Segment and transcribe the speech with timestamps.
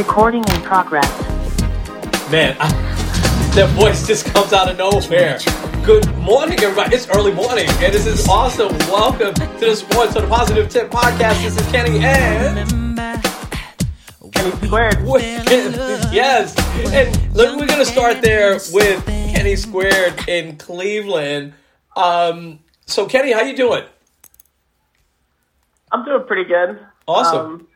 [0.00, 1.06] Recording in progress.
[2.30, 2.72] Man, I,
[3.54, 5.38] that voice just comes out of nowhere.
[5.84, 6.96] Good morning, everybody.
[6.96, 8.72] It's early morning, and this is awesome.
[8.88, 11.42] Welcome to the Sports on the Positive Tip Podcast.
[11.42, 12.98] This is Kenny and
[14.32, 14.96] Kenny Squared.
[16.10, 16.56] yes,
[16.94, 21.52] and look, we're gonna start there with Kenny Squared in Cleveland.
[21.94, 23.84] Um, so, Kenny, how you doing?
[25.92, 26.80] I'm doing pretty good.
[27.06, 27.38] Awesome.
[27.46, 27.66] Um,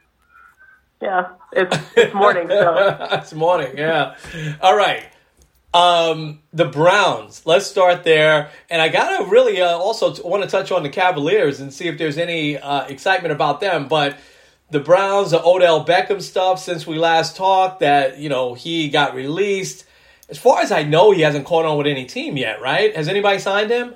[1.04, 4.16] yeah, it's it's morning, so it's morning, yeah.
[4.60, 5.04] All right.
[5.74, 7.42] Um, the Browns.
[7.44, 8.50] Let's start there.
[8.70, 11.88] And I gotta really uh, also t- want to touch on the Cavaliers and see
[11.88, 13.88] if there's any uh, excitement about them.
[13.88, 14.16] But
[14.70, 19.14] the Browns, the Odell Beckham stuff since we last talked, that you know he got
[19.14, 19.84] released.
[20.30, 22.94] As far as I know, he hasn't caught on with any team yet, right?
[22.96, 23.94] Has anybody signed him?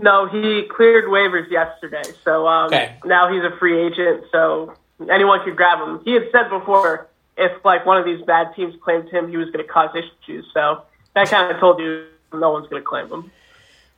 [0.00, 2.94] no, he cleared waivers yesterday, so um, Okay.
[3.04, 4.74] now he's a free agent, so
[5.10, 6.00] anyone could grab him.
[6.04, 9.50] He had said before if like one of these bad teams claimed him, he was
[9.50, 10.44] going to cause issues.
[10.52, 10.82] So
[11.14, 13.30] that kind of told you no one's going to claim him.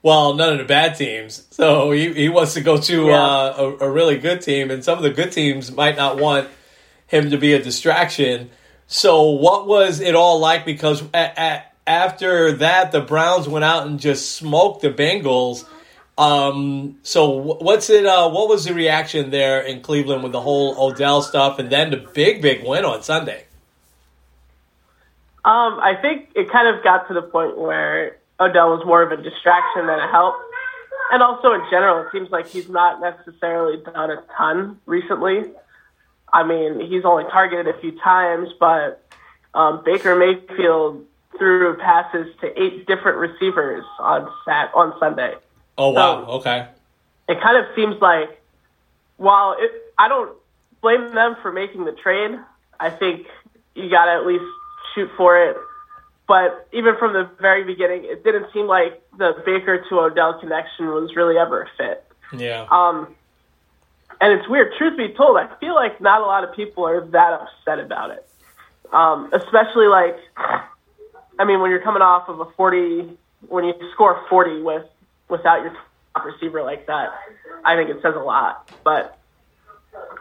[0.02, 1.46] Well, none of the bad teams.
[1.50, 3.22] So he, he wants to go to Yeah.
[3.22, 6.48] uh, a, a really good team, and some of the good teams might not want
[7.06, 8.50] him to be a distraction.
[8.86, 10.64] So, what was it all like?
[10.64, 15.64] Because a, a, after that, the Browns went out and just smoked the Bengals.
[16.20, 18.04] Um, so, what's it?
[18.04, 21.90] Uh, what was the reaction there in Cleveland with the whole Odell stuff, and then
[21.90, 23.46] the big, big win on Sunday?
[25.46, 29.18] Um, I think it kind of got to the point where Odell was more of
[29.18, 30.34] a distraction than a help.
[31.10, 35.50] And also in general, it seems like he's not necessarily done a ton recently.
[36.30, 39.02] I mean, he's only targeted a few times, but
[39.54, 41.06] um, Baker Mayfield
[41.38, 45.32] threw passes to eight different receivers on sat on Sunday.
[45.78, 46.68] Oh wow, So- okay,
[47.28, 48.40] It kind of seems like
[49.16, 50.32] while it, I don't
[50.80, 52.38] blame them for making the trade,
[52.78, 53.26] I think
[53.74, 54.44] you got to at least
[54.94, 55.56] shoot for it.
[56.26, 60.86] But even from the very beginning, it didn't seem like the Baker to Odell connection
[60.86, 62.04] was really ever a fit.
[62.32, 63.14] yeah, Um,
[64.20, 64.72] and it's weird.
[64.78, 68.10] Truth be told, I feel like not a lot of people are that upset about
[68.10, 68.26] it.
[68.92, 70.16] Um, especially like,
[71.38, 73.16] I mean, when you're coming off of a 40,
[73.48, 74.84] when you score 40 with
[75.30, 75.72] without your
[76.14, 77.10] top receiver like that,
[77.64, 78.70] I think it says a lot.
[78.84, 79.18] But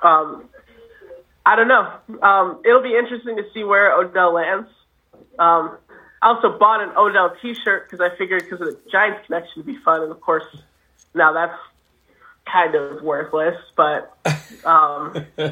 [0.02, 0.50] um,
[1.46, 1.92] I don't know.
[2.22, 4.70] Um, it'll be interesting to see where Odell lands.
[5.38, 5.78] Um,
[6.22, 9.66] I also bought an Odell T-shirt because I figured because of the Giants connection would
[9.66, 10.44] be fun, and of course,
[11.14, 11.58] now that's
[12.46, 13.56] kind of worthless.
[13.76, 14.14] But
[14.66, 15.26] um,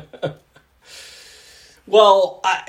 [1.88, 2.64] Well, I,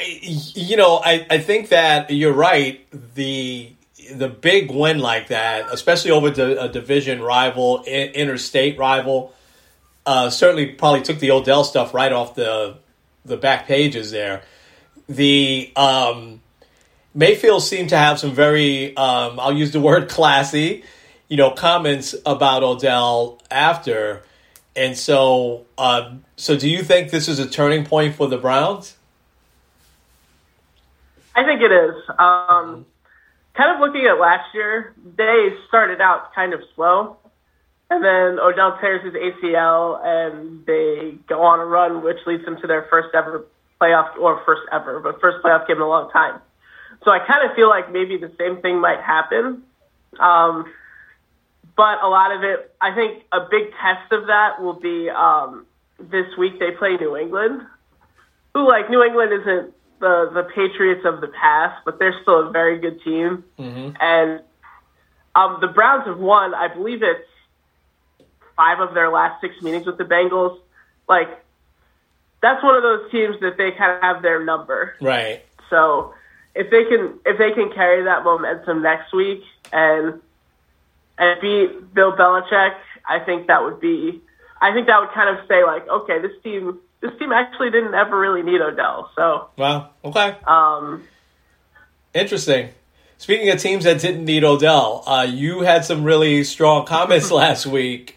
[0.54, 2.86] you know, I, I think that you're right.
[3.16, 3.72] The
[4.14, 9.34] the big win like that, especially over the, a division rival, i- interstate rival,
[10.06, 12.76] uh, certainly probably took the Odell stuff right off the
[13.24, 14.42] the back pages there.
[15.08, 16.40] The um,
[17.14, 20.84] Mayfield seemed to have some very, um, I'll use the word classy,
[21.28, 24.22] you know, comments about Odell after.
[24.74, 28.96] And so, um, so do you think this is a turning point for the Browns?
[31.34, 31.94] I think it is.
[32.18, 32.86] Um,
[33.58, 37.16] kind of looking at last year, they started out kind of slow,
[37.90, 42.56] and then Odell tears his ACL, and they go on a run, which leads them
[42.60, 43.44] to their first ever
[43.80, 46.40] playoff, or first ever, but first playoff game in a long time.
[47.04, 49.64] So I kind of feel like maybe the same thing might happen.
[50.20, 50.72] Um,
[51.76, 55.66] but a lot of it, I think a big test of that will be um,
[55.98, 57.62] this week they play New England,
[58.54, 62.50] who like New England isn't the the Patriots of the past, but they're still a
[62.50, 63.44] very good team.
[64.00, 64.42] And
[65.34, 67.28] Um, the Browns have won, I believe it's
[68.56, 70.58] five of their last six meetings with the Bengals.
[71.08, 71.28] Like,
[72.42, 74.96] that's one of those teams that they kind of have their number.
[75.00, 75.42] Right.
[75.70, 76.14] So
[76.54, 79.42] if they can if they can carry that momentum next week
[79.72, 80.20] and
[81.18, 82.74] and beat Bill Belichick,
[83.08, 84.20] I think that would be
[84.60, 87.94] I think that would kind of say like, okay, this team this team actually didn't
[87.94, 89.10] ever really need Odell.
[89.16, 90.36] So Well, okay.
[90.46, 91.04] um
[92.14, 92.70] Interesting.
[93.18, 97.66] Speaking of teams that didn't need Odell, uh, you had some really strong comments last
[97.66, 98.16] week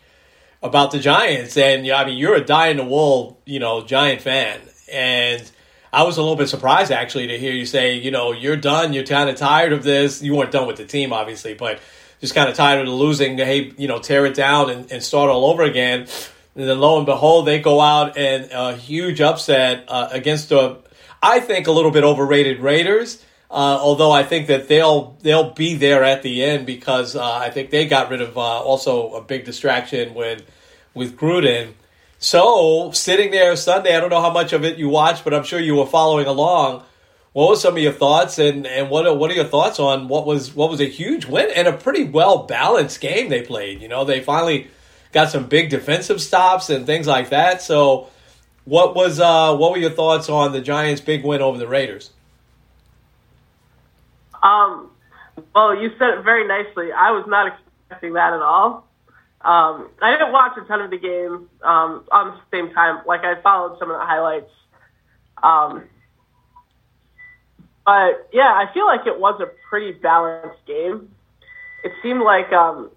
[0.64, 3.84] about the Giants, and yeah, I mean you're a die in the wool, you know,
[3.84, 4.60] Giant fan,
[4.92, 5.52] and
[5.94, 8.94] I was a little bit surprised actually to hear you say, you know, you're done,
[8.94, 10.22] you're kind of tired of this.
[10.22, 11.80] You weren't done with the team, obviously, but
[12.22, 13.38] just kind of tired of the losing.
[13.38, 16.08] Hey, you know, tear it down and, and start all over again.
[16.56, 20.80] And then lo and behold, they go out and a huge upset uh, against the,
[21.22, 23.24] I think, a little bit overrated Raiders.
[23.50, 27.50] Uh, although I think that they'll they'll be there at the end because uh, I
[27.50, 30.44] think they got rid of uh, also a big distraction with
[30.94, 31.74] with Gruden.
[32.18, 35.44] So sitting there Sunday, I don't know how much of it you watched, but I'm
[35.44, 36.84] sure you were following along.
[37.34, 40.08] What were some of your thoughts, and, and what are, what are your thoughts on
[40.08, 43.82] what was what was a huge win and a pretty well balanced game they played?
[43.82, 44.68] You know, they finally
[45.12, 47.62] got some big defensive stops and things like that.
[47.62, 48.10] So,
[48.66, 52.12] what was uh, what were your thoughts on the Giants' big win over the Raiders?
[54.42, 54.90] Um,
[55.54, 56.92] well, you said it very nicely.
[56.92, 58.88] I was not expecting that at all.
[59.44, 63.02] Um, I didn't watch a ton of the game um, on the same time.
[63.08, 64.52] Like I followed some of the highlights.
[65.42, 65.84] Um,
[67.86, 71.10] but yeah, I feel like it was a pretty balanced game.
[71.84, 72.92] It seemed like um,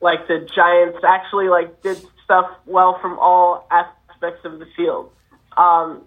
[0.00, 5.10] like the Giants actually like did stuff well from all aspects of the field.
[5.56, 6.02] Um,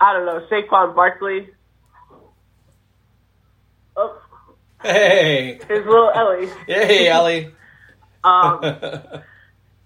[0.00, 1.48] I don't know, Saquon Barkley.
[3.96, 4.20] Oh,
[4.82, 6.48] Hey, his little Ellie.
[6.66, 7.52] hey, Ellie.
[8.24, 8.58] Um,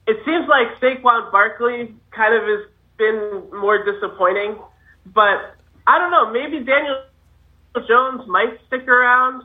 [0.06, 2.66] it seems like Saquon Barkley kind of has
[2.96, 4.56] been more disappointing,
[5.04, 5.56] but
[5.86, 6.32] I don't know.
[6.32, 7.02] Maybe Daniel
[7.86, 9.42] Jones might stick around.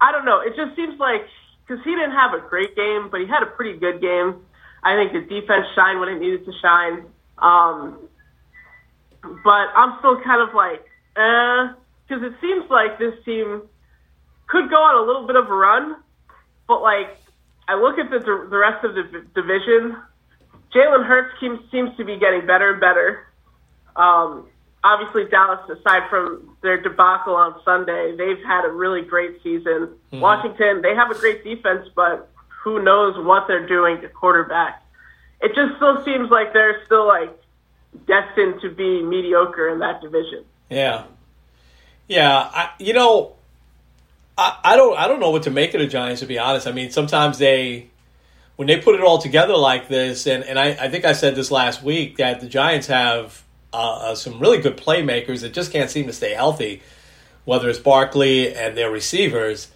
[0.00, 0.40] I don't know.
[0.40, 1.24] It just seems like
[1.72, 4.44] because he didn't have a great game, but he had a pretty good game.
[4.82, 7.04] I think the defense shined when it needed to shine.
[7.38, 7.98] Um,
[9.22, 10.84] but I'm still kind of like,
[11.16, 11.72] eh,
[12.04, 13.62] because it seems like this team
[14.48, 15.96] could go on a little bit of a run,
[16.68, 17.16] but like
[17.68, 19.96] I look at the the rest of the division.
[20.74, 23.28] Jalen Hurts seems seems to be getting better and better.
[23.96, 24.48] Um,
[24.84, 29.88] obviously, Dallas, aside from their debacle on Sunday, they've had a really great season.
[30.12, 30.20] Mm-hmm.
[30.20, 32.30] Washington, they have a great defense, but
[32.62, 34.82] who knows what they're doing to quarterback?
[35.40, 37.36] It just still seems like they're still like
[38.06, 40.44] destined to be mediocre in that division.
[40.70, 41.04] Yeah,
[42.08, 42.38] yeah.
[42.38, 43.34] I, you know,
[44.38, 46.68] I, I don't I don't know what to make of the Giants to be honest.
[46.68, 47.90] I mean, sometimes they
[48.54, 51.34] when they put it all together like this, and and I, I think I said
[51.34, 53.42] this last week that the Giants have
[53.72, 56.82] uh, uh, some really good playmakers that just can't seem to stay healthy.
[57.44, 59.68] Whether it's Barkley and their receivers,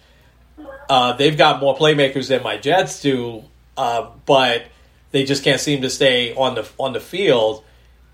[0.89, 3.43] uh, they've got more playmakers than my Jets do,
[3.75, 4.65] uh, but
[5.11, 7.63] they just can't seem to stay on the on the field.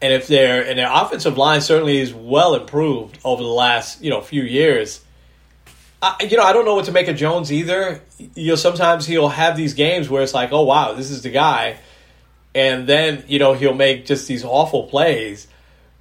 [0.01, 4.09] And if their and their offensive line certainly is well improved over the last you
[4.09, 5.01] know few years.
[6.01, 8.01] I, you know, I don't know what to make of Jones either.
[8.17, 11.29] You know, sometimes he'll have these games where it's like, oh wow, this is the
[11.29, 11.77] guy,
[12.53, 15.47] and then you know he'll make just these awful plays.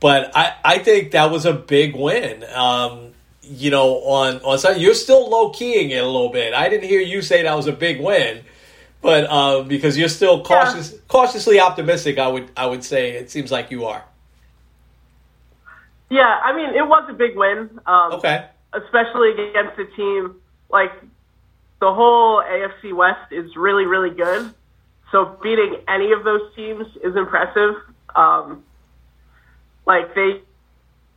[0.02, 2.42] But I, I think that was a big win.
[2.52, 6.54] Um, you know, on on Sunday, you're still low keying it a little bit.
[6.54, 8.42] I didn't hear you say that was a big win,
[9.00, 13.52] but uh, because you're still cautious, cautiously optimistic, I would I would say it seems
[13.52, 14.04] like you are.
[16.11, 17.78] Yeah, I mean, it was a big win.
[17.87, 18.44] Um, Okay.
[18.73, 20.35] especially against a team
[20.68, 20.92] like
[21.80, 24.52] the whole AFC West is really, really good.
[25.12, 27.76] So beating any of those teams is impressive.
[28.16, 28.64] Um,
[29.87, 30.41] like they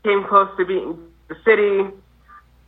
[0.03, 1.91] came close to beating the city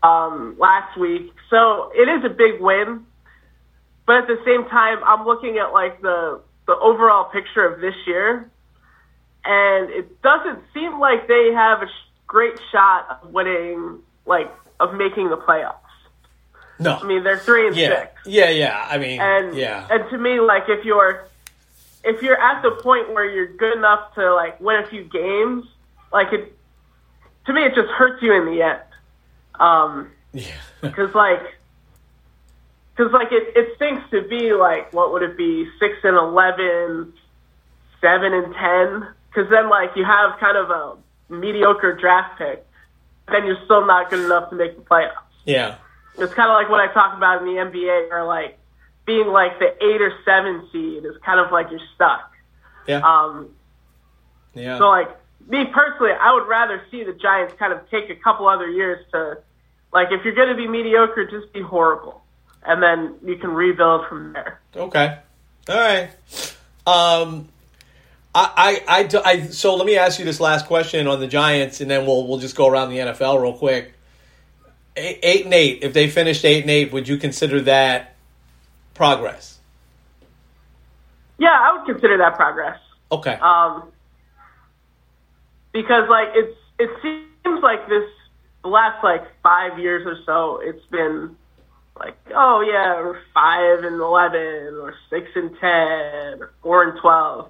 [0.04, 3.06] um, last week, so it is a big win.
[4.06, 7.96] But at the same time, I'm looking at like the the overall picture of this
[8.06, 8.50] year,
[9.46, 14.94] and it doesn't seem like they have a sh- great shot of winning, like of
[14.94, 15.76] making the playoffs.
[16.80, 18.12] No, I mean, they're three and yeah, six.
[18.28, 18.88] yeah, yeah.
[18.90, 21.28] I mean, And yeah, and to me, like if you're
[22.04, 25.66] if you're at the point where you're good enough to like win a few games,
[26.12, 26.54] like it
[27.46, 28.82] to me it just hurts you in the end.
[29.60, 30.56] Um, yeah.
[30.82, 31.42] because like
[32.96, 37.14] because like it, it stinks to be like what would it be six and eleven,
[38.02, 39.08] seven and ten?
[39.30, 40.98] Because then like you have kind of a
[41.30, 42.66] mediocre draft pick,
[43.32, 45.12] then you're still not good enough to make the playoffs.
[45.46, 45.78] Yeah.
[46.18, 48.58] it's kind of like what I talk about in the NBA, or like
[49.06, 52.32] being like the eight or seven seed is kind of like you're stuck.
[52.88, 53.02] Yeah.
[53.02, 53.50] Um,
[54.54, 54.78] yeah.
[54.78, 55.10] so like
[55.48, 59.06] me personally, I would rather see the Giants kind of take a couple other years
[59.12, 59.38] to,
[59.94, 62.22] like, if you're going to be mediocre, just be horrible,
[62.64, 64.60] and then you can rebuild from there.
[64.76, 65.18] Okay.
[65.70, 66.10] All right.
[66.86, 67.50] Um,
[68.34, 71.82] I, I, I, I, so let me ask you this last question on the Giants,
[71.82, 73.94] and then we'll we'll just go around the NFL real quick.
[74.96, 75.80] Eight, eight and eight.
[75.84, 78.16] If they finished eight and eight, would you consider that
[78.94, 79.60] progress?
[81.38, 82.80] Yeah, I would consider that progress.
[83.12, 83.34] Okay.
[83.34, 83.92] Um,
[85.74, 88.10] because like it's it seems like this
[88.64, 91.36] the last like five years or so, it's been
[92.00, 97.50] like oh yeah, we're five and eleven or six and ten or four and twelve.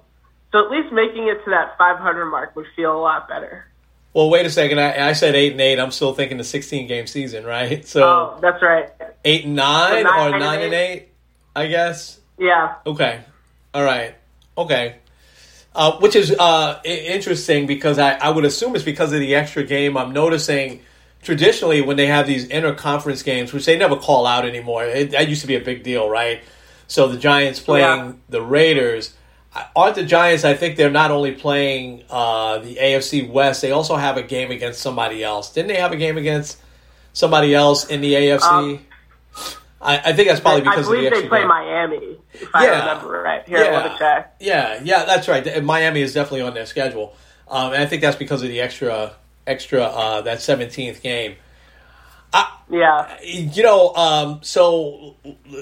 [0.52, 3.66] So at least making it to that 500 mark would feel a lot better.
[4.14, 4.80] well, wait a second.
[4.80, 5.78] I, I said eight and eight.
[5.78, 7.84] I'm still thinking the 16 game season, right?
[7.86, 8.88] So Oh, that's right.
[9.26, 10.92] eight and nine, So nine or nine and eight?
[11.02, 11.08] eight,
[11.54, 12.18] I guess.
[12.38, 12.76] Yeah.
[12.86, 13.20] Okay.
[13.74, 14.14] All right.
[14.56, 14.96] Okay.
[15.78, 19.36] Uh, which is uh, i- interesting because I, I would assume it's because of the
[19.36, 19.96] extra game.
[19.96, 20.80] I'm noticing
[21.22, 25.28] traditionally when they have these interconference games, which they never call out anymore, it, that
[25.28, 26.40] used to be a big deal, right?
[26.88, 28.12] So the Giants playing Yeah.
[28.28, 29.14] the Raiders.
[29.76, 30.44] Aren't the Giants?
[30.44, 34.50] I think they're not only playing uh, the AFC West, they also have a game
[34.50, 35.52] against somebody else.
[35.52, 36.58] Didn't they have a game against
[37.12, 38.42] somebody else in the AFC?
[38.42, 38.80] Um,
[39.80, 41.44] I, I think that's probably I because the believe extra they play.
[41.44, 42.78] Miami, if I Yeah.
[42.80, 43.46] remember right.
[43.48, 44.34] Here, let me check.
[44.40, 45.62] Yeah, yeah, that's right.
[45.64, 47.14] Miami is definitely on their schedule,
[47.48, 49.12] um, and I think that's because of the extra,
[49.46, 51.36] extra uh, that seventeenth game.
[52.70, 53.16] Yeah.
[53.22, 55.16] You know, um, so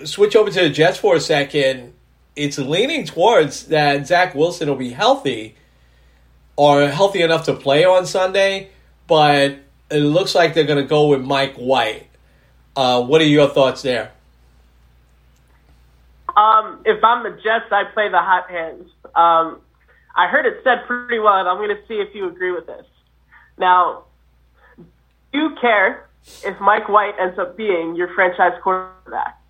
[0.05, 1.93] switch over to the Jets for a second.
[2.35, 5.55] It's leaning towards that Zach Wilson will be healthy,
[6.57, 8.71] or healthy enough to play on Sunday,
[9.07, 9.57] but
[9.91, 12.09] it looks like they're going to go with Mike White.
[12.77, 14.13] Uh, what are your thoughts there?
[16.37, 18.91] Um, if I'm the Jets, I play the hot hands.
[19.15, 19.61] Um,
[20.15, 22.67] I heard it said pretty well, and I'm going to see if you agree with
[22.67, 22.85] this.
[23.59, 24.05] Now,
[24.77, 24.85] do
[25.39, 26.07] you care
[26.45, 29.41] if Mike White ends up being your franchise quarterback?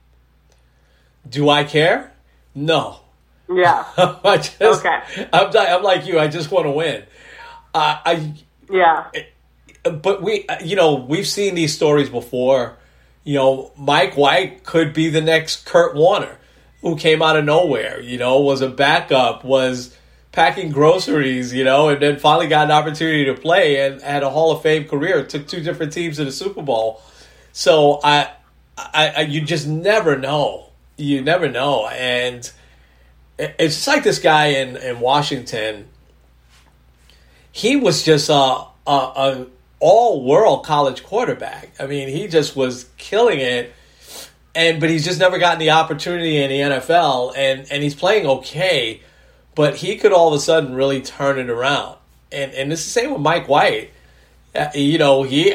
[1.29, 2.13] Do I care?
[2.55, 3.01] No.
[3.53, 3.85] Yeah.
[4.25, 4.99] I just, Okay.
[5.33, 6.21] I'm, I'm like you.
[6.21, 7.03] I just want to win.
[7.75, 8.35] Uh, I,
[8.71, 9.07] Yeah.
[9.83, 12.77] but we, you know, we've seen these stories before.
[13.27, 16.39] You know, Mike White could be the next Kurt Warner,
[16.81, 18.01] who came out of nowhere.
[18.01, 19.97] You know, was a backup, was
[20.31, 21.53] packing groceries.
[21.53, 24.63] You know, and then finally got an opportunity to play and had a Hall of
[24.63, 25.25] Fame career.
[25.27, 27.03] Took two different teams to the Super Bowl.
[27.53, 28.31] So I,
[28.79, 30.71] I, I you just never know.
[30.97, 32.51] You never know, and
[33.39, 35.89] it's just like this guy in in Washington
[37.57, 39.47] he was just a, a, a
[39.81, 41.73] all world college quarterback.
[41.79, 43.73] I mean, he just was killing it.
[44.55, 48.27] And but he's just never gotten the opportunity in the NFL, and and he's playing
[48.27, 49.03] okay,
[49.55, 51.99] but he could all of a sudden really turn it around.
[52.33, 53.91] And and it's the same with Mike White.
[54.55, 55.55] Uh, you know, he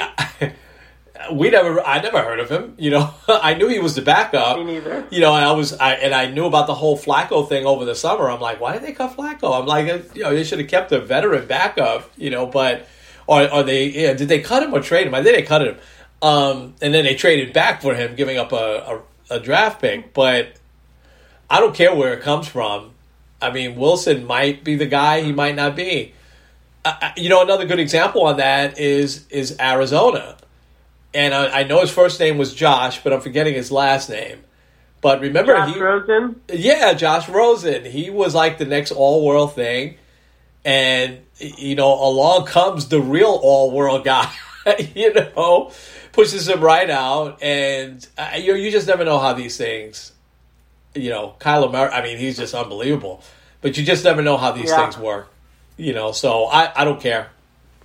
[1.31, 2.75] we never I never heard of him.
[2.77, 4.57] You know, I knew he was the backup.
[4.57, 5.07] Me neither.
[5.09, 7.95] You know, I was I and I knew about the whole Flacco thing over the
[7.95, 8.29] summer.
[8.29, 9.59] I'm like, why did they cut Flacco?
[9.59, 12.09] I'm like, you know, they should have kept a veteran backup.
[12.17, 12.87] You know, but
[13.27, 13.87] or are they?
[13.89, 15.15] Yeah, did they cut him or trade him?
[15.15, 15.77] I think they cut him.
[16.21, 20.13] Um, and then they traded back for him, giving up a, a, a draft pick.
[20.13, 20.53] But
[21.49, 22.91] I don't care where it comes from.
[23.41, 25.21] I mean, Wilson might be the guy.
[25.21, 26.13] He might not be.
[26.85, 30.37] Uh, you know, another good example on that is is Arizona,
[31.13, 34.39] and I, I know his first name was Josh, but I'm forgetting his last name.
[35.01, 36.41] But remember, Josh he Rosen.
[36.51, 37.85] yeah, Josh Rosen.
[37.85, 39.97] He was like the next all world thing.
[40.63, 44.31] And, you know, along comes the real all world guy,
[44.95, 45.71] you know,
[46.11, 47.41] pushes him right out.
[47.41, 50.11] And uh, you, you just never know how these things,
[50.93, 53.23] you know, Kyler Murray, I mean, he's just unbelievable.
[53.61, 54.77] But you just never know how these Yeah.
[54.81, 55.31] things work,
[55.77, 56.11] you know.
[56.11, 57.29] So I, I don't care.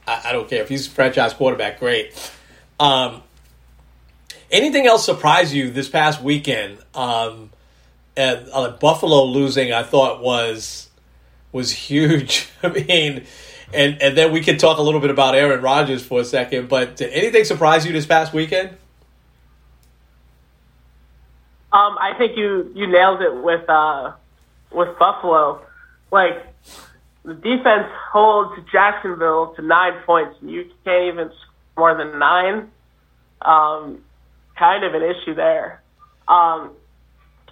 [0.07, 0.63] I, I don't care.
[0.63, 2.13] If he's a franchise quarterback, great.
[2.81, 3.23] Um,
[4.51, 6.79] anything else surprise you this past weekend?
[6.95, 7.51] Um,
[8.17, 10.89] and uh, Buffalo losing, I thought was
[11.53, 12.49] was huge.
[12.63, 13.25] I mean,
[13.73, 16.69] and and then we can talk a little bit about Aaron Rodgers for a second.
[16.69, 18.71] But did anything surprise you this past weekend?
[21.73, 24.13] Um, I think you you nailed it with uh,
[24.73, 25.63] with Buffalo.
[26.11, 26.47] Like
[27.25, 32.71] the defense holds Jacksonville to nine points, and you can't even score more than nine.
[33.43, 34.03] Um,
[34.59, 35.83] kind of an issue there.
[36.27, 36.73] Um,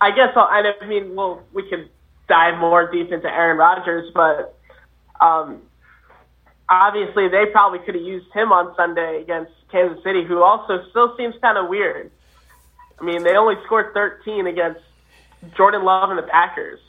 [0.01, 1.89] I guess I'll, I mean, well, we can
[2.29, 4.59] dive more deep into Aaron Rodgers, but
[5.21, 5.61] um,
[6.69, 11.17] obviously they probably could have used him on Sunday against Kansas City, who also still
[11.17, 12.11] seems kind of weird.
[13.01, 14.81] I mean, they only scored 13 against
[15.57, 16.81] Jordan Love and the Packers.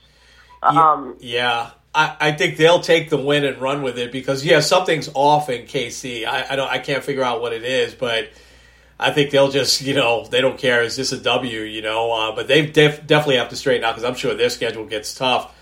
[0.62, 4.60] Um, yeah, I, I think they'll take the win and run with it because yeah,
[4.60, 6.26] something's off in KC.
[6.26, 8.30] I, I don't, I can't figure out what it is, but
[9.00, 10.82] I think they'll just, you know, they don't care.
[10.82, 11.62] Is this a W?
[11.62, 14.50] You know, uh, but they def- definitely have to straighten out because I'm sure their
[14.50, 15.55] schedule gets tough.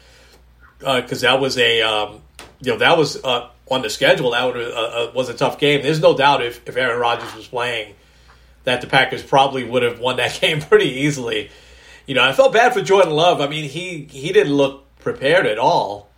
[0.83, 2.21] Because uh, that was a, um,
[2.61, 4.31] you know, that was uh, on the schedule.
[4.31, 5.81] That would, uh, uh, was a tough game.
[5.81, 7.95] There's no doubt if, if Aaron Rodgers was playing,
[8.63, 11.49] that the Packers probably would have won that game pretty easily.
[12.05, 13.39] You know, I felt bad for Jordan Love.
[13.39, 16.09] I mean, he he didn't look prepared at all.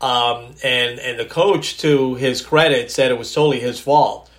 [0.00, 4.30] Um, and and the coach, to his credit, said it was totally his fault.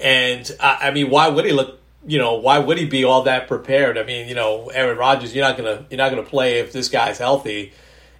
[0.00, 1.80] And I, I mean, why would he look?
[2.06, 3.98] You know, why would he be all that prepared?
[3.98, 6.88] I mean, you know, Aaron Rodgers, you're not gonna you're not gonna play if this
[6.88, 7.72] guy's healthy.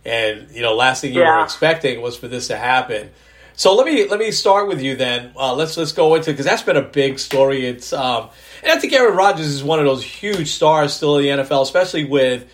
[0.07, 1.39] And you know, last thing you Yeah.
[1.39, 3.11] were expecting was for this to happen.
[3.55, 5.33] So let me let me start with you then.
[5.37, 7.67] Uh, let's let's go into because that's been a big story.
[7.67, 8.29] It's um,
[8.63, 11.63] and I think Aaron Rodgers is one of those huge stars still in the NFL,
[11.63, 12.45] especially with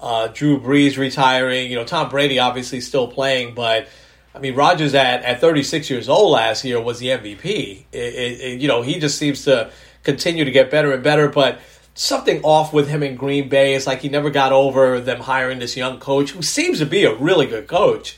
[0.00, 1.70] uh, Drew Brees retiring.
[1.70, 3.88] You know, Tom Brady obviously still playing, but
[4.34, 7.44] I mean, Rodgers at, at 36 years old last year was the MVP.
[7.44, 9.70] It, it, it- you know, he just seems to
[10.04, 11.58] continue to get better and better, but
[12.00, 13.74] something off with him in Green Bay.
[13.74, 17.04] It's like he never got over them hiring this young coach who seems to be
[17.04, 18.16] a really good coach.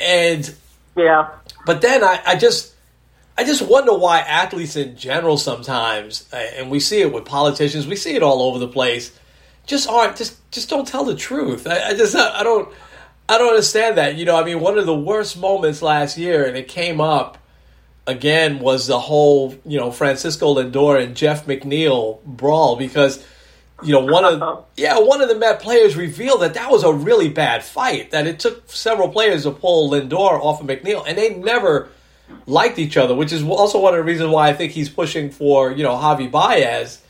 [0.00, 0.52] And
[0.96, 1.28] yeah.
[1.66, 2.74] but then I, I just
[3.36, 7.86] I just wonder why athletes in general sometimes, uh, and we see it with politicians,
[7.86, 9.12] we see it all over the place,
[9.66, 11.66] just aren't just just don't tell the truth.
[11.66, 12.72] I, I just I don't
[13.28, 14.16] I don't understand that.
[14.16, 17.36] You know, I mean, one of the worst moments last year, and it came up
[18.06, 23.24] again, was the whole you know Francisco Lindor and Jeff McNeil brawl because
[23.82, 26.92] you know one of yeah one of the Met players revealed that that was a
[26.92, 28.10] really bad fight.
[28.10, 31.88] That it took several players to pull Lindor off of McNeil, and they never
[32.46, 35.30] liked each other, which is also one of the reasons why I think he's pushing
[35.30, 37.02] for you know Javi Baez,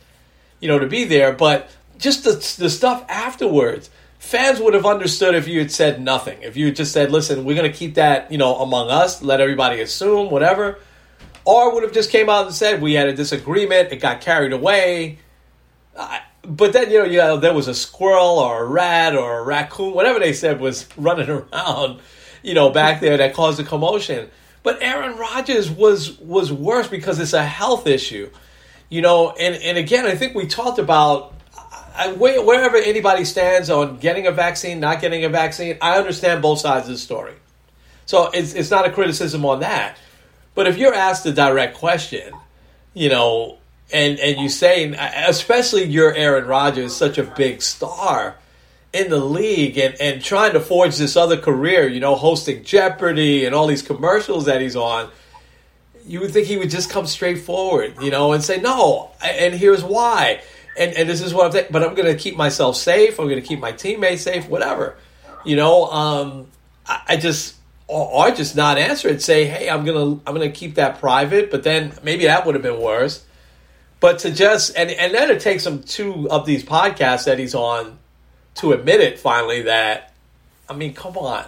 [0.59, 1.33] you know, to be there.
[1.33, 3.89] But just the the stuff afterwards,
[4.25, 6.41] fans would have understood if you had said nothing.
[6.41, 9.21] If you had just said, "Listen, we're going to keep that you know among us,
[9.21, 10.79] let everybody assume whatever,"
[11.45, 14.53] or would have just came out and said, "We had a disagreement, it got carried
[14.53, 15.19] away."
[15.97, 19.39] I- but then you know, you know, there was a squirrel or a rat or
[19.39, 21.99] a raccoon, whatever they said was running around,
[22.43, 24.29] you know, back there that caused a commotion.
[24.63, 28.29] But Aaron Rodgers was was worse because it's a health issue,
[28.89, 29.31] you know.
[29.31, 31.33] And and again, I think we talked about
[31.97, 35.77] I, wherever anybody stands on getting a vaccine, not getting a vaccine.
[35.81, 37.33] I understand both sides of the story,
[38.05, 39.97] so it's it's not a criticism on that.
[40.55, 42.33] But if you're asked a direct question,
[42.93, 43.57] you know,
[43.93, 44.93] and and you say,
[45.27, 48.37] especially you're Aaron Rodgers, such a big star
[48.93, 53.45] in the league, and and trying to forge this other career, you know, hosting Jeopardy
[53.45, 55.09] and all these commercials that he's on.
[56.07, 59.55] You would think he would just come straight forward, you know, and say no, and
[59.55, 60.41] here's why,
[60.77, 61.67] and and this is what I'm saying.
[61.71, 63.19] But I'm going to keep myself safe.
[63.19, 64.47] I'm going to keep my teammates safe.
[64.47, 64.97] Whatever,
[65.43, 65.85] you know.
[65.85, 66.47] Um,
[66.85, 67.55] I, I just
[67.87, 69.21] or, or just not answer it.
[69.21, 71.51] Say, hey, I'm gonna I'm gonna keep that private.
[71.51, 73.23] But then maybe that would have been worse.
[73.99, 77.55] But to just and and then it takes him two of these podcasts that he's
[77.55, 77.97] on
[78.55, 80.13] to admit it finally that
[80.69, 81.45] I mean, come on.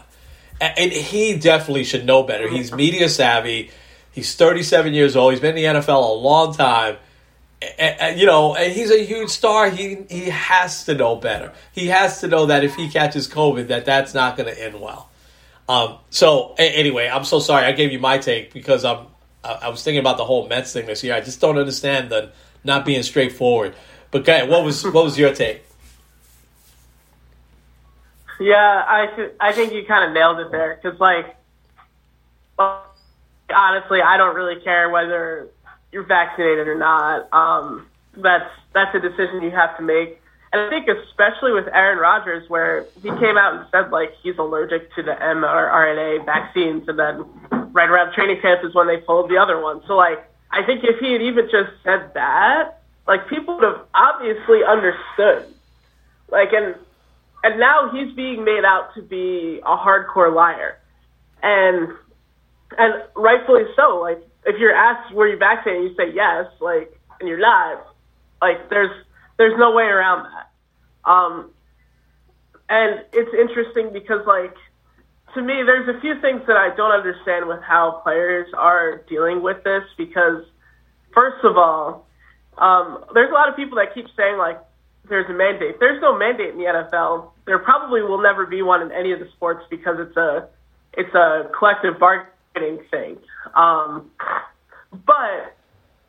[0.60, 2.48] And, and he definitely should know better.
[2.50, 3.72] He's media savvy.
[4.12, 5.34] He's 37 years old.
[5.34, 6.98] He's been in the NFL a long time.
[7.62, 9.70] You know, he's a huge star.
[9.70, 11.54] He he has to know better.
[11.72, 14.80] He has to know that if he catches COVID, that that's not going to end
[14.80, 15.10] well.
[15.68, 17.66] Um, so anyway, I'm so sorry.
[17.66, 19.08] I gave you my take because I'm
[19.44, 21.14] I, was thinking about the whole Mets thing this year.
[21.14, 22.32] I just don't understand the
[22.64, 23.76] not being straightforward.
[24.12, 25.64] But okay, what was what was your take?
[28.40, 31.36] Yeah, I th- I think you kind of nailed it there because like
[32.60, 35.50] honestly, I don't really care whether
[35.98, 37.28] you're vaccinated or not.
[37.34, 40.22] Um, that's that's a decision you have to make.
[40.54, 44.38] And I think especially with Aaron Rodgers, where he came out and said like he's
[44.38, 47.26] allergic to the mRNA vaccines, and then
[47.74, 49.82] right around training camp is when they pulled the other one.
[49.88, 50.20] So like
[50.52, 55.52] I think if he had even just said that, like people would have obviously understood.
[56.30, 56.76] Like and
[57.44, 60.78] and now he's being made out to be a hardcore liar,
[61.42, 61.90] and
[62.78, 64.00] and rightfully so.
[64.00, 67.86] Like if you're asked were you vaccinated, you say yes, like, and you're not.
[68.42, 68.92] Like there's
[69.38, 71.10] there's no way around that.
[71.10, 71.52] Um,
[72.70, 74.56] and it's interesting because like
[75.34, 79.42] to me, there's a few things that I don't understand with how players are dealing
[79.44, 80.44] with this because
[81.14, 82.08] first of all,
[82.58, 84.60] um, there's a lot of people that keep saying like
[85.10, 85.80] there's a mandate.
[85.80, 87.32] There's no mandate in the NFL.
[87.46, 90.48] There probably will never be one in any of the sports because it's a
[90.94, 92.32] it's a collective bargaining
[92.92, 93.18] thing.
[93.56, 94.12] Um,
[94.92, 95.56] but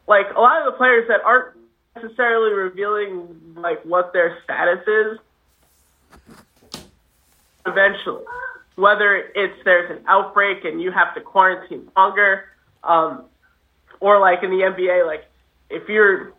[0.06, 1.56] like a lot of the players that aren't
[1.94, 5.18] necessarily revealing like what their status is.
[7.66, 8.24] Eventually,
[8.76, 12.44] whether it's there's an outbreak and you have to quarantine longer,
[12.82, 13.24] um,
[14.00, 15.24] or like in the NBA, like
[15.68, 16.32] if you're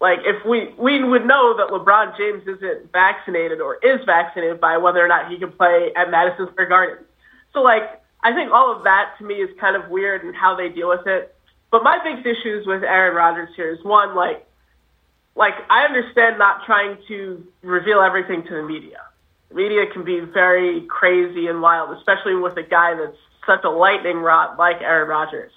[0.00, 4.76] like if we we would know that LeBron James isn't vaccinated or is vaccinated by
[4.76, 7.04] whether or not he can play at Madison Square Garden.
[7.54, 10.56] So like I think all of that to me is kind of weird and how
[10.56, 11.34] they deal with it.
[11.70, 14.44] But my biggest issues with Aaron Rodgers here is one like
[15.36, 18.98] like I understand not trying to reveal everything to the media.
[19.50, 23.70] The media can be very crazy and wild, especially with a guy that's such a
[23.70, 25.52] lightning rod like Aaron Rodgers.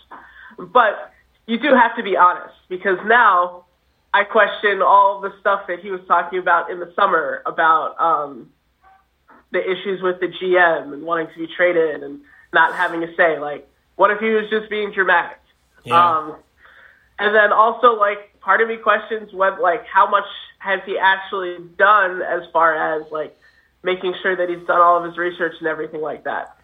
[0.58, 1.12] But
[1.48, 3.66] you do have to be honest because now
[4.14, 8.50] I question all the stuff that he was talking about in the summer about um,
[9.52, 12.22] the issues with the GM and wanting to be traded and
[12.54, 13.40] not having a say.
[13.40, 15.40] Like, what if he was just being dramatic?
[15.84, 16.18] Yeah.
[16.18, 16.36] Um,
[17.20, 20.26] and then also, like, part of me questions what, like, how much
[20.62, 23.36] has he actually done as far as like
[23.84, 26.56] making sure that he's done all of his research and everything like that.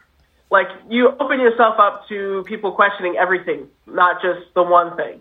[0.51, 5.19] Like, you open yourself up to people questioning everything, not just the one thing.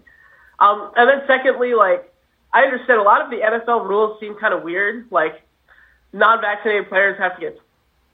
[0.58, 2.12] Um, and then secondly, like,
[2.52, 5.06] I understand a lot of the NFL rules seem kind of weird.
[5.10, 5.42] Like,
[6.12, 7.58] non-vaccinated players have to get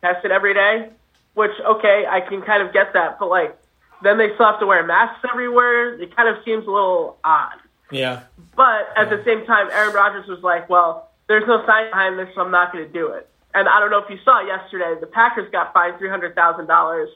[0.01, 0.91] tested every day,
[1.35, 3.57] which okay, I can kind of get that, but like,
[4.03, 6.01] then they still have to wear masks everywhere.
[6.01, 7.59] It kind of seems a little odd.
[7.91, 8.23] Yeah.
[8.57, 12.29] But at the same time, Aaron Rodgers was like, "Well, there's no sign behind this,
[12.35, 14.99] so I'm not going to do it." And I don't know if you saw yesterday,
[14.99, 17.11] the Packers got fined three hundred thousand dollars,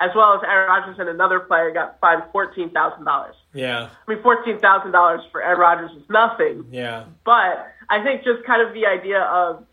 [0.00, 3.36] as well as Aaron Rodgers and another player got fined fourteen thousand dollars.
[3.52, 3.88] Yeah.
[4.06, 6.64] I mean, fourteen thousand dollars for Aaron Rodgers is nothing.
[6.70, 7.04] Yeah.
[7.24, 9.64] But I think just kind of the idea of,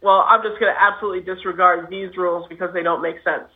[0.00, 3.48] well, I'm just going to absolutely disregard these rules because they don't make sense.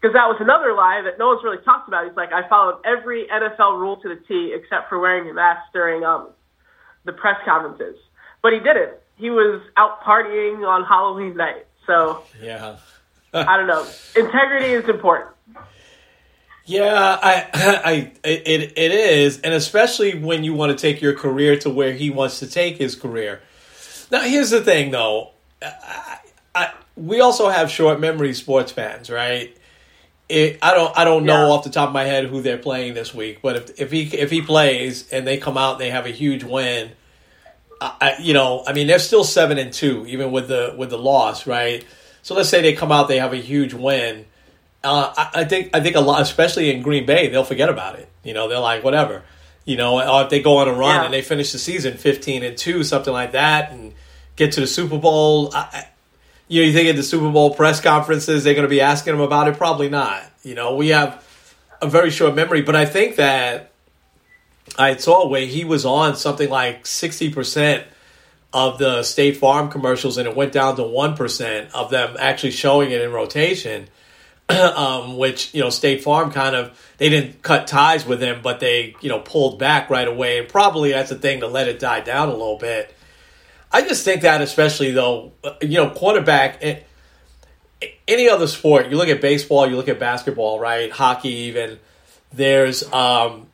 [0.00, 2.06] Because that was another lie that no one's really talked about.
[2.06, 5.72] He's like, I followed every NFL rule to the T except for wearing a mask
[5.72, 6.28] during um,
[7.04, 7.96] the press conferences.
[8.42, 8.92] But he didn't.
[9.16, 11.66] He was out partying on Halloween night.
[11.86, 12.76] So Yeah.
[13.32, 13.86] I don't know.
[14.14, 15.30] Integrity is important.
[16.66, 17.48] Yeah, I,
[17.84, 21.92] I, it, it is, and especially when you want to take your career to where
[21.92, 23.42] he wants to take his career.
[24.10, 25.33] Now, here's the thing, though.
[25.64, 26.18] I,
[26.54, 29.56] I, we also have short memory sports fans, right?
[30.28, 31.52] It, I don't, I don't know Yeah.
[31.52, 34.02] off the top of my head who they're playing this week, but if if he
[34.16, 36.92] if he plays and they come out and they have a huge win,
[37.80, 40.90] I, I- you know, I mean, they're still seven and two, even with the with
[40.90, 41.84] the loss, right?
[42.22, 44.24] So let's say they come out, they have a huge win.
[44.82, 47.98] Uh, I, I think I think a lot, especially in Green Bay, they'll forget about
[47.98, 48.08] it.
[48.22, 49.22] You know, they're like whatever.
[49.66, 51.04] You know, or if they go on a run Yeah.
[51.04, 53.92] and they finish the season fifteen and two, something like that, and
[54.36, 55.50] get to the Super Bowl.
[55.54, 55.86] I,
[56.48, 59.14] you know, you think at the Super Bowl press conferences they're going to be asking
[59.14, 59.56] them about it?
[59.56, 60.22] Probably not.
[60.42, 61.24] You know, we have
[61.80, 63.72] a very short memory, but I think that
[64.78, 67.86] I saw where he was on something like sixty percent
[68.52, 72.52] of the State Farm commercials, and it went down to one percent of them actually
[72.52, 73.88] showing it in rotation.
[74.48, 78.60] um, which you know, State Farm kind of they didn't cut ties with him, but
[78.60, 81.78] they you know pulled back right away, and probably that's a thing to let it
[81.78, 82.93] die down a little bit.
[83.74, 86.62] I just think that, especially though, uh, you know, quarterback.
[86.62, 86.86] It,
[88.06, 90.92] any other sport, you look at baseball, you look at basketball, right?
[90.92, 91.80] Hockey, even.
[92.32, 93.48] There's um,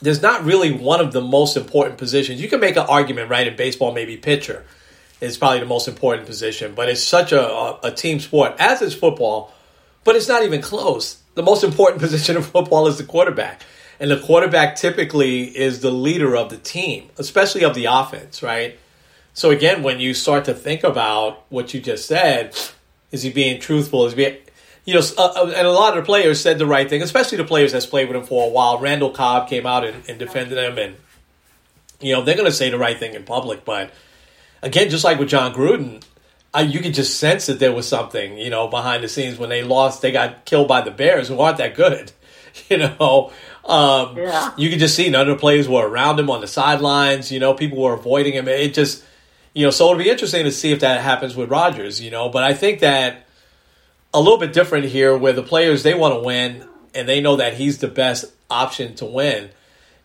[0.00, 2.42] there's not really one of the most important positions.
[2.42, 3.46] You can make an argument, right?
[3.46, 4.64] In baseball, maybe pitcher
[5.20, 8.82] is probably the most important position, but it's such a, a, a team sport, as
[8.82, 9.52] is football,
[10.02, 11.22] but it's not even close.
[11.36, 13.62] The most important position in football is the quarterback.
[14.02, 18.76] And the quarterback typically is the leader of the team, especially of the offense, right?
[19.32, 22.58] So again, when you start to think about what you just said,
[23.12, 24.04] is he being truthful?
[24.06, 24.38] Is he being,
[24.84, 27.38] you know, uh, uh, and a lot of the players said the right thing, especially
[27.38, 28.80] the players that's played with him for a while.
[28.80, 30.96] Randall Cobb came out and, and defended him, and
[32.00, 33.64] you know they're going to say the right thing in public.
[33.64, 33.92] But
[34.62, 36.02] again, just like with Jon Gruden,
[36.52, 39.48] I, you could just sense that there was something, you know, behind the scenes when
[39.48, 40.02] they lost.
[40.02, 42.10] They got killed by the Bears, who aren't that good,
[42.68, 43.32] you know.
[43.64, 44.52] Um, Yeah.
[44.56, 47.30] You could just see none of the players were around him on the sidelines.
[47.30, 48.48] You know, people were avoiding him.
[48.48, 49.04] It just,
[49.54, 52.00] you know, so it'll be interesting to see if that happens with Rodgers.
[52.00, 53.26] You know, but I think that
[54.14, 57.36] a little bit different here, where the players they want to win and they know
[57.36, 59.50] that he's the best option to win.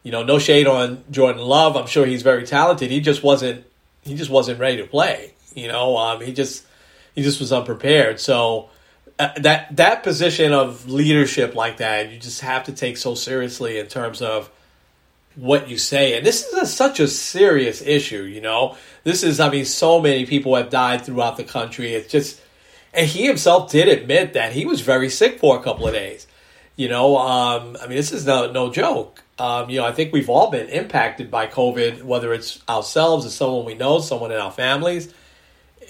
[0.03, 1.75] You know, no shade on Jordan Love.
[1.75, 2.91] I'm sure he's very talented.
[2.91, 3.65] He just wasn't.
[4.03, 5.33] He just wasn't ready to play.
[5.53, 6.65] You know, um, he just
[7.13, 8.19] he just was unprepared.
[8.19, 8.69] So
[9.19, 13.79] uh, that that position of leadership like that, you just have to take so seriously
[13.79, 14.51] in terms of
[15.35, 16.17] what you say.
[16.17, 18.23] And this is a, such a serious issue.
[18.23, 19.39] You know, this is.
[19.39, 21.93] I mean, so many people have died throughout the country.
[21.93, 22.41] It's just,
[22.93, 26.27] and he himself did admit that he was very sick for a couple of days.
[26.75, 29.23] You know, um, I mean, this is no no joke.
[29.39, 33.29] Um, you know, I think we've all been impacted by COVID, whether it's ourselves or
[33.29, 35.13] someone we know, someone in our families.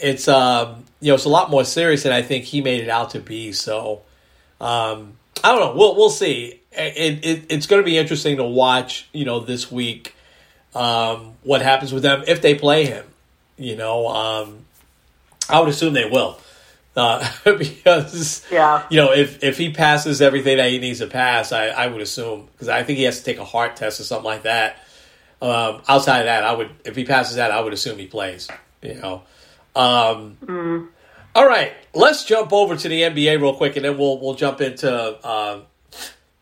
[0.01, 2.89] It's um, you know, it's a lot more serious than I think he made it
[2.89, 3.51] out to be.
[3.51, 4.01] So
[4.61, 5.73] um, I don't know.
[5.75, 6.61] We'll we'll see.
[6.71, 9.07] It, it, it's going to be interesting to watch.
[9.13, 10.13] You know, this week
[10.75, 13.05] um, what happens with them if they play him.
[13.57, 14.65] You know, um,
[15.49, 16.39] I would assume they will.
[16.95, 18.83] Uh, because Yeah.
[18.89, 22.01] you know if if he passes everything that he needs to pass, I, I would
[22.01, 24.77] assume because I think he has to take a heart test or something like that.
[25.39, 28.47] Um, outside of that, I would if he passes that, I would assume he plays.
[28.81, 29.23] You know.
[29.77, 30.89] Um,
[31.35, 34.59] All right, let's jump over to the NBA real quick, and then we'll we'll jump
[34.59, 35.61] into uh,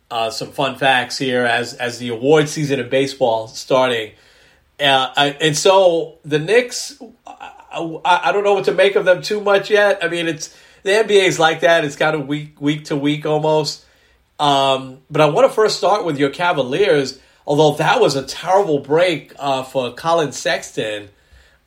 [0.09, 4.11] uh, some fun facts here as as the award season in baseball starting.
[4.79, 9.21] Uh, I, and so the Knicks, I, I don't know what to make of them
[9.21, 10.03] too much yet.
[10.03, 11.83] I mean, it's the NBA is like that.
[11.83, 13.83] It's kind of week week to week almost.
[14.39, 17.19] Um, but I want to first start with your Cavaliers.
[17.47, 21.09] Although that was a terrible break uh, for Colin Sexton,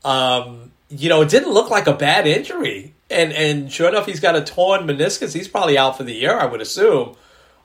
[0.04, 2.94] um, you know, it didn't look like a bad injury.
[3.10, 5.34] And and sure enough, he's got a torn meniscus.
[5.34, 7.16] He's probably out for the year, I would assume,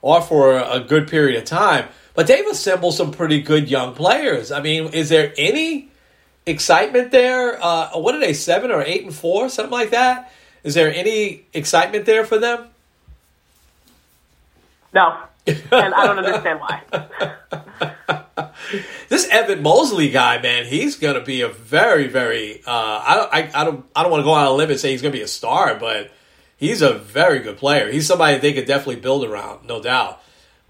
[0.02, 1.88] or for a good period of time.
[2.14, 4.52] But they've assembled some pretty good young players.
[4.52, 5.88] I mean, is there any
[6.46, 7.62] excitement there?
[7.62, 10.32] Uh, what are they, seven or eight and four, something like that?
[10.62, 12.68] Is there any excitement there for them?
[14.94, 18.20] No, and I don't understand why.
[19.08, 22.60] This Evan Mobley guy, man, he's gonna be a very, very.
[22.66, 22.70] Uh,
[23.06, 24.90] I don't, I, I don't, I don't want to go on a limb and say
[24.92, 26.10] he's gonna be a star, but
[26.56, 27.90] he's a very good player.
[27.90, 30.20] He's somebody they could definitely build around, no doubt.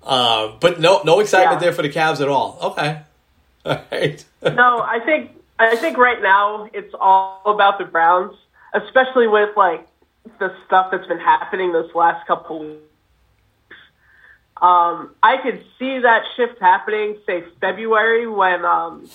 [0.02, 1.66] Uh, but no, no excitement Yeah.
[1.66, 2.58] there for the Cavs at all.
[2.62, 3.00] Okay,
[3.64, 4.24] all right.
[4.42, 8.34] No, I think I think right now it's all about the Browns,
[8.74, 9.86] especially with like
[10.38, 12.80] the stuff that's been happening this last couple weeks.
[14.64, 19.06] Um, I could see that shift happening, say February when um,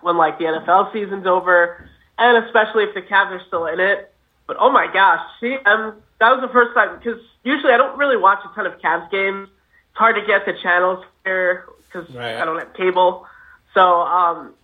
[0.00, 4.10] when like the NFL season's over, and especially if the Cavs are still in it.
[4.46, 7.98] But oh my gosh, see, um, that was the first time because usually I don't
[7.98, 9.48] really watch a ton of Cavs games.
[9.90, 12.36] It's hard to get the channels here because Right.
[12.36, 13.26] I don't have cable.
[13.74, 14.54] So um,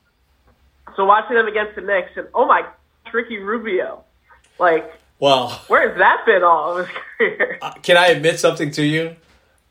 [0.97, 4.03] so watching them against the Knicks, and oh my, gosh, Ricky Rubio,
[4.59, 7.59] like Well, where has that been all of his career?
[7.83, 9.15] can I admit something to you?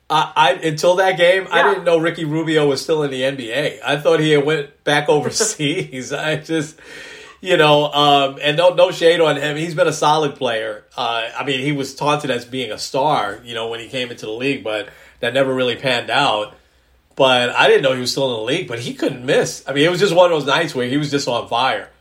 [0.10, 3.80] I, I until that game, I didn't know Ricky Rubio was still in the NBA.
[3.84, 6.14] I thought he had went back overseas.
[6.14, 6.78] I just,
[7.42, 9.58] you know, um, and no no shade on him.
[9.58, 10.84] He's been a solid player.
[10.96, 14.12] Uh, I mean, he was taunted as being a star, you know, when he came
[14.12, 14.90] into the league, but
[15.22, 16.54] that never really panned out.
[17.16, 18.68] But I didn't know he was still in the league.
[18.68, 19.64] But he couldn't miss.
[19.68, 21.90] I mean, it was just one of those nights where he was just on fire.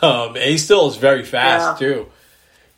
[0.00, 1.88] Um, and he still is very fast Yeah.
[1.88, 2.06] too.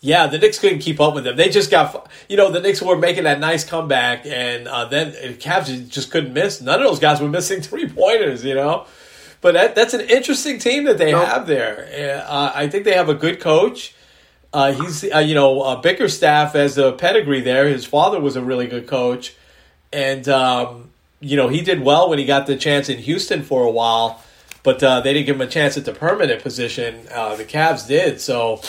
[0.01, 1.37] Yeah, the Knicks couldn't keep up with them.
[1.37, 5.11] They just got, you know, the Knicks were making that nice comeback, and uh, then
[5.11, 6.61] the Cavs just couldn't miss.
[6.61, 8.87] None of those guys were missing three pointers, you know.
[9.41, 12.25] But that, that's an interesting team that they have there.
[12.27, 13.95] Uh, I think they have a good coach.
[14.53, 17.69] Uh, he's, uh, you know, uh, Bickerstaff has a pedigree there.
[17.69, 19.37] His father was a really good coach,
[19.93, 23.63] and um, you know he did well when he got the chance in Houston for
[23.63, 24.23] a while.
[24.63, 27.07] But uh, they didn't give him a chance at the permanent position.
[27.13, 28.61] Uh, the Cavs did, so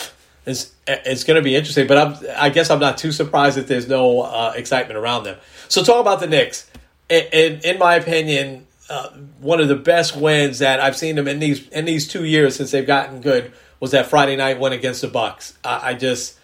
[0.46, 1.88] it's it's going to be interesting.
[1.88, 5.38] But I'm, I guess I'm not too surprised that there's no uh, excitement around them.
[5.68, 6.70] So talk about the Knicks.
[7.10, 11.40] In, in, my opinion, uh, one of the best wins that I've seen them in
[11.40, 15.02] these in these two years since they've gotten good was that Friday night win against
[15.02, 15.58] the Bucks.
[15.64, 16.38] I, I just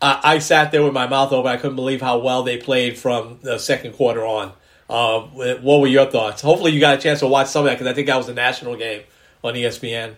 [0.00, 1.50] I, I sat there with my mouth open.
[1.50, 4.52] I couldn't believe how well they played from the second quarter on.
[4.90, 6.42] Uh, what were your thoughts?
[6.42, 8.28] Hopefully, you got a chance to watch some of that because I think that was
[8.28, 9.02] a national game
[9.42, 10.16] on ESPN.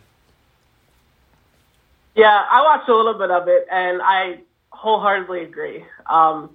[2.15, 5.85] Yeah, I watched a little bit of it, and I wholeheartedly agree.
[6.07, 6.51] Um,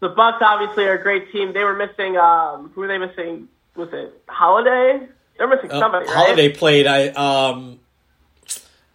[0.00, 1.52] the Bucks obviously are a great team.
[1.52, 2.16] They were missing.
[2.16, 3.48] Um, who were they missing?
[3.74, 5.08] Was it Holiday?
[5.38, 6.14] They're missing Uh, somebody, right?
[6.14, 6.86] Holiday played.
[6.86, 7.80] I um,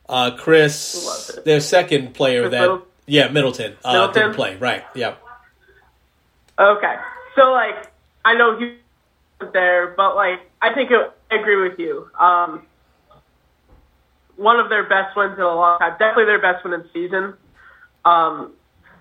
[0.07, 2.87] uh, Chris, their second player Chris that Middleton?
[3.07, 4.21] yeah Middleton, uh, Middleton?
[4.23, 4.55] didn't play.
[4.55, 4.83] Right.
[4.95, 5.15] Yeah.
[6.57, 6.95] Okay,
[7.35, 7.91] so like
[8.23, 8.75] I know he
[9.41, 12.09] was there, but like I think it, I agree with you.
[12.19, 12.65] Um,
[14.39, 17.34] one of their best wins in a long time, definitely their best win in season.
[18.06, 18.54] Um,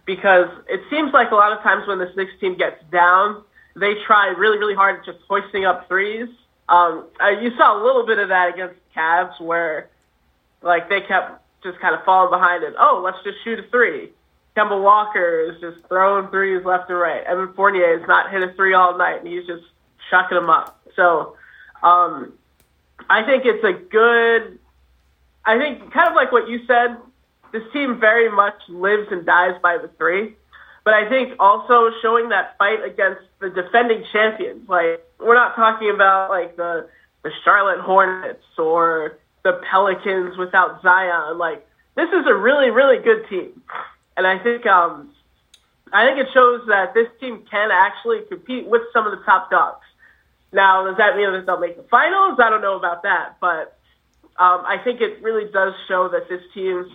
[0.04, 3.44] because it seems like a lot of times when this Knicks team gets down,
[3.76, 6.28] they try really, really hard at just hoisting up threes.
[6.68, 9.88] Um, uh, you saw a little bit of that against the Cavs where,
[10.60, 12.74] like, they kept just kind of falling behind it.
[12.78, 14.10] Oh, let's just shoot a three.
[14.56, 17.22] Kemba Walker is just throwing threes left and right.
[17.24, 19.64] Evan Fournier has not hit a three all night, and he's just
[20.10, 20.80] chucking them up.
[20.96, 21.36] So,
[21.82, 22.32] um,
[23.08, 24.58] I think it's a good.
[25.48, 26.98] I think kind of like what you said.
[27.52, 30.36] This team very much lives and dies by the three,
[30.84, 34.68] but I think also showing that fight against the defending champions.
[34.68, 36.90] Like we're not talking about like the
[37.22, 41.38] the Charlotte Hornets or the Pelicans without Zion.
[41.38, 43.62] Like this is a really really good team,
[44.18, 45.14] and I think um
[45.94, 49.50] I think it shows that this team can actually compete with some of the top
[49.50, 49.86] dogs.
[50.52, 52.38] Now, does that mean that they'll make the finals?
[52.38, 53.77] I don't know about that, but
[54.38, 56.86] um, I think it really does show that this team,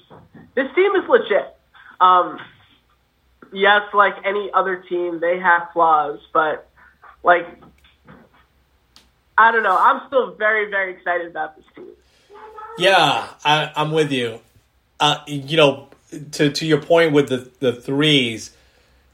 [0.56, 1.56] this team is legit.
[2.00, 2.40] Um,
[3.52, 6.70] yes, like any other team, they have flaws, but
[7.24, 7.46] like
[9.38, 9.78] I don't know.
[9.78, 11.90] I'm still very, very excited about this team.
[12.78, 14.40] Yeah, I, I'm with you.
[15.00, 15.90] Uh, you know,
[16.32, 18.56] to to your point with the the threes,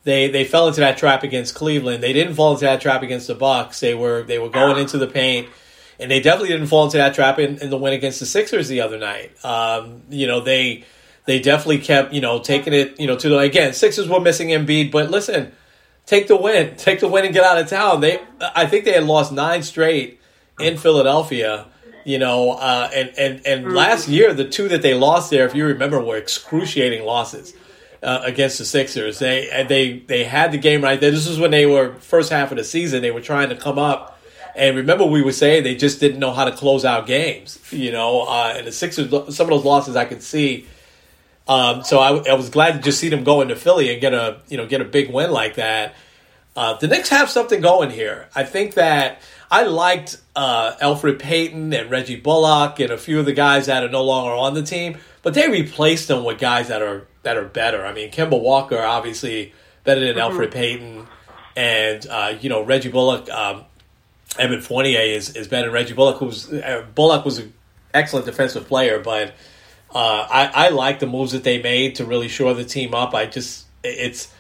[0.04, 2.04] they they fell into that trap against Cleveland.
[2.04, 3.80] They didn't fall into that trap against the Bucks.
[3.80, 5.48] They were they were going into the paint,
[6.00, 8.68] and they definitely didn't fall into that trap in, in the win against the Sixers
[8.68, 9.34] the other night.
[9.44, 10.86] Um, you know, they
[11.26, 14.50] they definitely kept you know taking it you know to the again Sixers were missing
[14.50, 15.52] Embiid, but listen,
[16.06, 18.02] take the win, take the win and get out of town.
[18.02, 20.20] They I think they had lost nine straight
[20.60, 21.68] in Philadelphia.
[22.06, 25.54] You know, uh, and and and last year the two that they lost there, if
[25.54, 27.54] you remember, were excruciating losses
[28.02, 29.20] uh, against the Sixers.
[29.20, 31.12] They they they had the game right there.
[31.12, 33.02] This was when they were first half of the season.
[33.02, 34.19] They were trying to come up.
[34.60, 37.94] And remember, we were saying they just didn't know how to close out games, you
[37.94, 38.24] know.
[38.24, 40.68] Uh, and the Sixers, some of those losses I could see.
[41.48, 44.14] Um, so I, I, was glad to just see them go into Philly and get
[44.14, 45.96] a you know get a big win like that.
[46.58, 48.28] Uh, the Knicks have something going here.
[48.36, 53.26] I think that I liked uh, Elfrid Payton and Reggie Bullock and a few of
[53.26, 56.68] the guys that are no longer on the team, but they replaced them with guys
[56.68, 57.86] that are that are better.
[57.86, 59.54] I mean, Kemba Walker obviously
[59.86, 60.38] better than mm-hmm.
[60.38, 61.08] Elfrid Payton,
[61.56, 63.30] and uh, you know Reggie Bullock.
[63.30, 63.64] Um,
[64.38, 66.18] Evan Fournier is, is better than Reggie Bullock.
[66.18, 67.54] Who's uh, Bullock was an
[67.94, 69.34] excellent defensive player, but
[69.94, 73.14] uh, I, I like the moves that they made to really shore the team up.
[73.14, 74.32] I just it's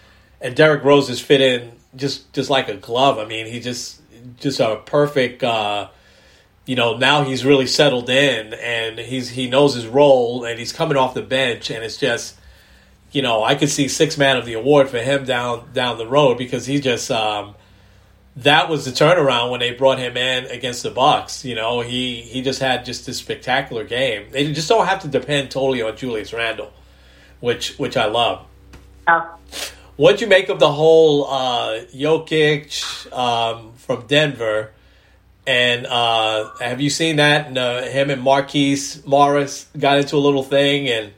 [0.42, 3.18] and Derrick Rose has fit in just just like a glove.
[3.18, 4.02] I mean, he just
[4.38, 5.44] just a perfect.
[5.44, 5.90] Uh,
[6.66, 10.72] you know, now he's really settled in and he's he knows his role and he's
[10.72, 12.36] coming off the bench and it's just
[13.12, 16.08] you know, I could see six man of the award for him down down the
[16.08, 17.56] road because he just um,
[18.44, 21.44] that was the turnaround when they brought him in against the Bucks.
[21.44, 24.28] You know, he he just had just this spectacular game.
[24.32, 26.72] They just don't have to depend totally on Julius Randle,
[27.40, 28.46] which which I love.
[29.08, 29.30] Yeah.
[29.96, 34.72] What'd you make of the whole uh, Jokic um, from Denver?
[35.46, 37.48] And uh, have you seen that?
[37.48, 41.12] And, uh, him and Markieff Morris got into a little thing, and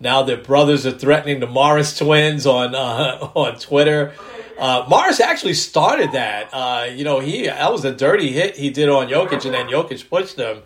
[0.00, 4.12] now their brothers are threatening the Morris twins on uh, on Twitter.
[4.58, 6.48] Uh, Morris actually started that.
[6.52, 9.66] Uh, you know, he that was a dirty hit he did on Jokic, and then
[9.68, 10.62] Jokic pushed him,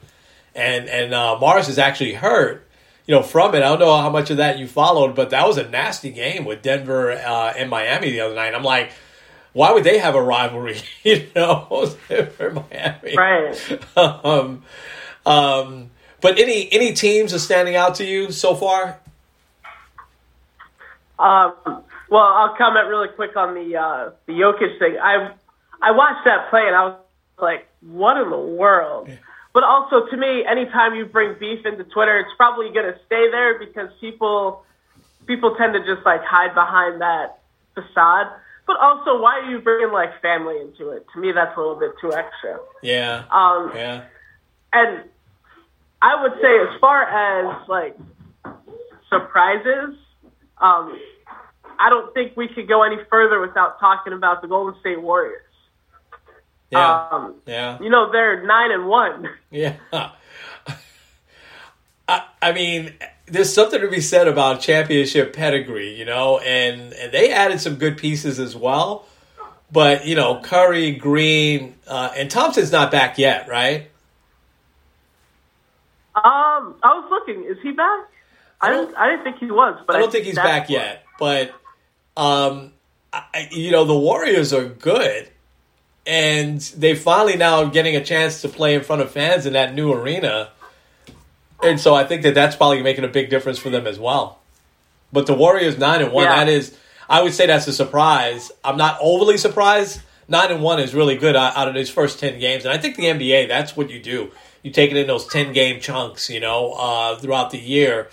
[0.55, 2.66] and and uh, Morris is actually hurt.
[3.07, 3.59] You know, from it.
[3.59, 6.44] I don't know how much of that you followed, but that was a nasty game
[6.44, 8.55] with Denver uh, and Miami the other night.
[8.55, 8.92] I'm like,
[9.53, 10.81] why would they have a rivalry?
[11.03, 11.87] you know,
[12.37, 13.96] for Miami, right?
[13.96, 14.62] um,
[15.26, 19.00] um, but any any teams are standing out to you so far?
[21.18, 24.96] Um, well, I'll comment really quick on the uh, the Jokic thing.
[25.01, 25.33] I
[25.81, 27.01] I watched that play and I was
[27.40, 29.09] like, what in the world?
[29.09, 29.16] Yeah.
[29.53, 33.31] But also to me, anytime you bring beef into Twitter, it's probably going to stay
[33.31, 34.64] there because people
[35.27, 37.40] people tend to just like hide behind that
[37.75, 38.27] facade.
[38.66, 41.07] But also, why are you bringing like family into it?
[41.14, 42.59] To me, that's a little bit too extra.
[42.83, 43.25] Yeah.
[43.31, 44.05] Um, yeah.
[44.73, 45.05] And
[46.03, 47.96] I would say, as far as like
[49.09, 49.96] surprises,
[50.59, 50.99] um,
[51.81, 55.43] I don't think we could go any further without talking about the Golden State Warriors.
[56.71, 57.09] Yeah.
[57.11, 57.79] Um, yeah.
[57.81, 59.29] You know, they're nine and one.
[59.53, 59.75] Yeah.
[62.09, 62.93] I, I mean,
[63.27, 67.75] there's something to be said about championship pedigree, you know, and, and they added some
[67.75, 69.07] good pieces as well.
[69.73, 73.90] But, you know, Curry, Green, uh, and Thompson's not back yet, right?
[76.14, 77.45] Um, I was looking.
[77.45, 78.09] Is he back?
[78.61, 78.95] I, didn't.
[78.97, 81.05] I didn't think he was, but I don't I think he's back yet.
[81.19, 81.55] But
[82.16, 82.73] um,
[83.12, 85.29] I, you know, the Warriors are good,
[86.07, 89.75] and they finally now getting a chance to play in front of fans in that
[89.75, 90.50] new arena,
[91.63, 94.38] and so I think that that's probably making a big difference for them as well.
[95.13, 96.37] But the Warriors nine and one, yeah.
[96.37, 96.77] that is,
[97.08, 98.52] I would say that's a surprise.
[98.63, 100.00] I'm not overly surprised.
[100.29, 102.96] Nine and one is really good out of these first ten games, and I think
[102.96, 104.31] the NBA that's what you do.
[104.63, 108.08] You take it in those ten game chunks, you know, uh, throughout the year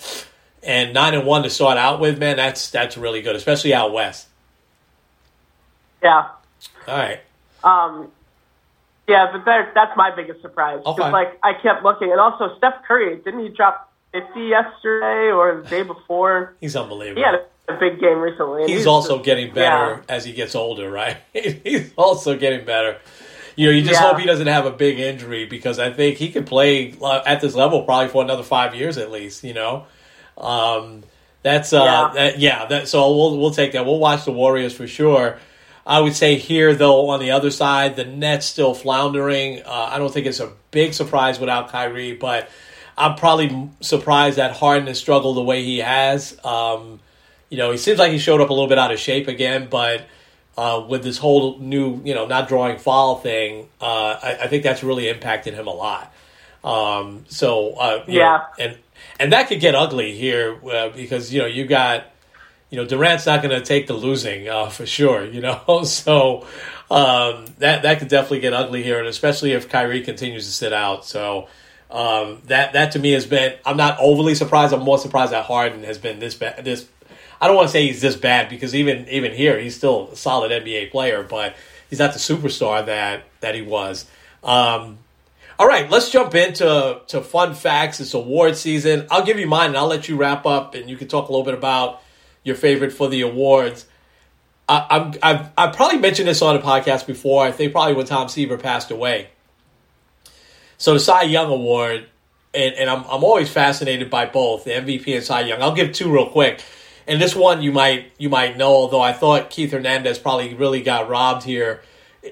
[0.64, 3.94] and nine and one to start out with, man, that's that's really good, especially out
[3.94, 4.28] west.
[6.04, 6.30] Yeah.
[6.88, 7.20] All right.
[7.64, 8.12] Um,
[9.08, 10.80] yeah, but that, that's my biggest surprise.
[10.80, 11.12] Because, okay.
[11.12, 12.12] like, I kept looking.
[12.12, 16.56] And also, Steph Curry, didn't he drop 50 yesterday or the day before?
[16.60, 17.22] He's unbelievable.
[17.22, 18.64] He had a a big game recently.
[18.64, 20.16] and he's, also just- getting better yeah.
[20.16, 21.18] as he gets older, right?
[21.34, 22.98] he's also getting better.
[23.56, 24.10] You know, you just Yeah.
[24.10, 27.42] hope he doesn't have a big injury because I think he could play uh, at
[27.42, 29.44] this level probably for another five years at least.
[29.44, 29.88] You know,
[30.38, 31.04] um,
[31.44, 32.12] that's uh, Yeah.
[32.14, 32.66] that, yeah.
[32.66, 33.86] That, so we'll we'll take that.
[33.86, 35.38] We'll watch the Warriors for sure.
[35.86, 39.62] I would say here though on the other side, the Nets still floundering.
[39.66, 42.50] Uh, I don't think it's a big surprise without Kyrie, but
[42.98, 46.38] I'm probably surprised that Harden has struggled the way he has.
[46.44, 47.00] Um,
[47.50, 49.68] you know, he seems like he showed up a little bit out of shape again,
[49.72, 50.02] but
[50.58, 53.86] uh, with this whole new, you know, not drawing foul thing, uh,
[54.22, 56.12] I, I think that's really impacted him a lot.
[56.64, 58.24] Um, so uh, Yeah.
[58.24, 58.78] know, and
[59.20, 62.06] and that could get ugly here uh, because you know you got
[62.70, 65.26] you know Durant's not going to take the losing uh, for sure.
[65.26, 66.46] You know, so
[66.90, 70.74] um, that that could definitely get ugly here, and especially if Kyrie continues to sit
[70.74, 71.06] out.
[71.06, 71.48] So
[71.90, 73.56] um, that that to me has been.
[73.66, 74.74] I'm not overly surprised.
[74.74, 76.64] I'm more surprised that Harden has been this bad.
[76.64, 76.88] This
[77.40, 80.16] I don't want to say he's this bad because even even here he's still a
[80.16, 81.56] solid NBA player, but
[81.90, 84.06] he's not the superstar that that he was.
[84.44, 85.00] Um,
[85.60, 88.00] all right, let's jump into to fun facts.
[88.00, 89.08] It's award season.
[89.10, 91.32] I'll give you mine, and I'll let you wrap up, and you can talk a
[91.32, 92.02] little bit about
[92.44, 93.86] your favorite for the awards.
[94.70, 97.44] I, I'm, I've I've probably mentioned this on the podcast before.
[97.44, 99.30] I think probably when Tom Seaver passed away.
[100.78, 102.08] So the Cy Young Award,
[102.54, 105.62] and, and I'm I'm always fascinated by both the MVP and Cy Young.
[105.62, 106.62] I'll give two real quick.
[107.08, 110.82] And this one you might you might know, although I thought Keith Hernandez probably really
[110.82, 111.82] got robbed here.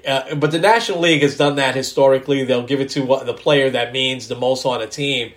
[0.07, 2.43] Uh, but the National League has done that historically.
[2.43, 5.33] They'll give it to what, the player that means the most on a team.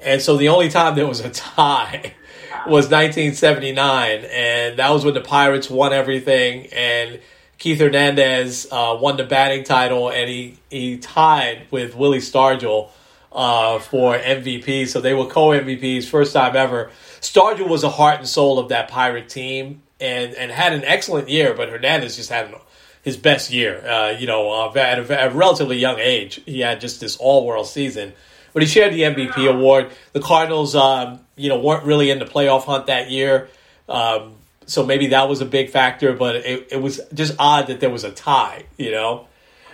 [0.00, 2.14] And so the only time there was a tie
[2.66, 7.20] was 1979, and that was when the Pirates won everything, and
[7.58, 12.90] Keith Hernandez uh, won the batting title, and he, he tied with Willie Stargell
[13.32, 14.86] uh, for MVP.
[14.88, 16.90] So they were co MVPs, first time ever.
[17.20, 21.28] Stargell was the heart and soul of that Pirate team, and and had an excellent
[21.28, 22.54] year, but Hernandez just had an
[23.02, 23.86] his best year.
[23.86, 27.16] Uh, you know, uh, at a, at a relatively young age, he had just this
[27.16, 28.12] all world season.
[28.52, 29.90] But he shared the MVP award.
[30.12, 33.48] The Cardinals, um, you know, weren't really in the playoff hunt that year,
[33.88, 34.34] um,
[34.66, 36.12] so maybe that was a big factor.
[36.12, 38.64] But it, it was just odd that there was a tie.
[38.76, 39.26] You know,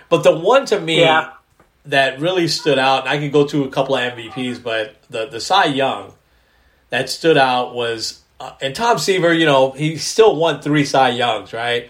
[0.09, 1.31] but the one to me Yeah.
[1.85, 5.25] that really stood out, and I could go to a couple of MVPs, but the
[5.25, 6.13] the Cy Young
[6.89, 11.09] that stood out was, uh, and Tom Seaver, you know, he still won three Cy
[11.09, 11.89] Youngs, right?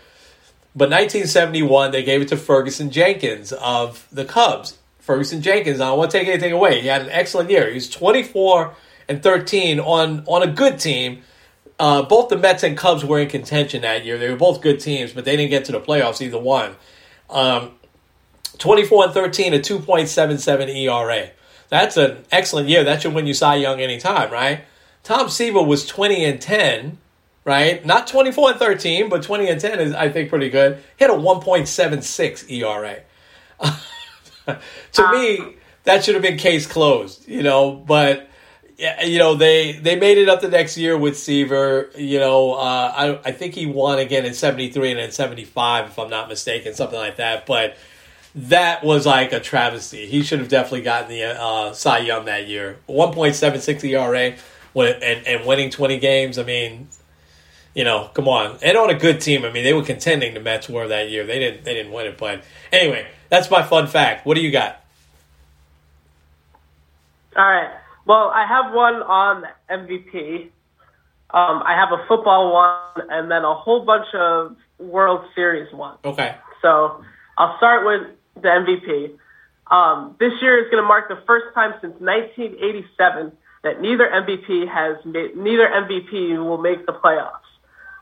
[0.76, 4.78] But 1971, they gave it to Ferguson Jenkins of the Cubs.
[5.00, 6.82] Ferguson Jenkins, I don't want to take anything away.
[6.82, 7.70] He had an excellent year.
[7.70, 8.76] He was 24
[9.08, 11.22] and 13 on, on a good team.
[11.80, 14.18] Uh, both the Mets and Cubs were in contention that year.
[14.18, 16.76] They were both good teams, but they didn't get to the playoffs either one.
[17.30, 17.72] Um,
[18.58, 21.30] 24 and 13, a 2.77 ERA.
[21.70, 22.84] That's an excellent year.
[22.84, 24.66] That should win you Cy Young anytime, right?
[25.04, 26.98] Tom Seaver was 20 and 10,
[27.46, 27.86] right?
[27.86, 30.84] Not 24 and 13, but 20 and 10 is, I think, pretty good.
[30.98, 33.02] Hit a 1.76 ERA.
[34.92, 38.30] to me, that should have been case closed, you know, but.
[38.78, 41.92] Yeah, you know they they made it up the next year with Seaver.
[41.96, 45.98] You know, uh, I I think he won again in '73 and in '75, if
[45.98, 47.46] I'm not mistaken, something like that.
[47.46, 47.78] But
[48.36, 50.06] that was like a travesty.
[50.08, 52.78] He should have definitely gotten the uh, Cy Young that year.
[52.90, 54.36] 1.76 ERA
[54.76, 56.38] and, and winning 20 games.
[56.38, 56.90] I mean,
[57.76, 58.58] you know, come on.
[58.64, 59.46] And on a good team.
[59.46, 60.34] I mean, they were contending.
[60.34, 61.26] The Mets were that year.
[61.26, 61.64] They didn't.
[61.66, 62.18] They didn't win it.
[62.18, 64.26] But anyway, that's my fun fact.
[64.26, 64.82] What do you got?
[67.36, 67.70] All right.
[68.06, 70.50] Well, I have one on MVP.
[71.32, 76.00] Um, I have a football one, and then a whole bunch of World Series ones.
[76.06, 76.36] Okay.
[76.62, 77.04] So
[77.38, 79.18] I'll start with the MVP.
[79.68, 83.32] Um, this year is going to mark the first time since 1987
[83.64, 87.45] that neither MVP has made, neither MVP will make the playoffs.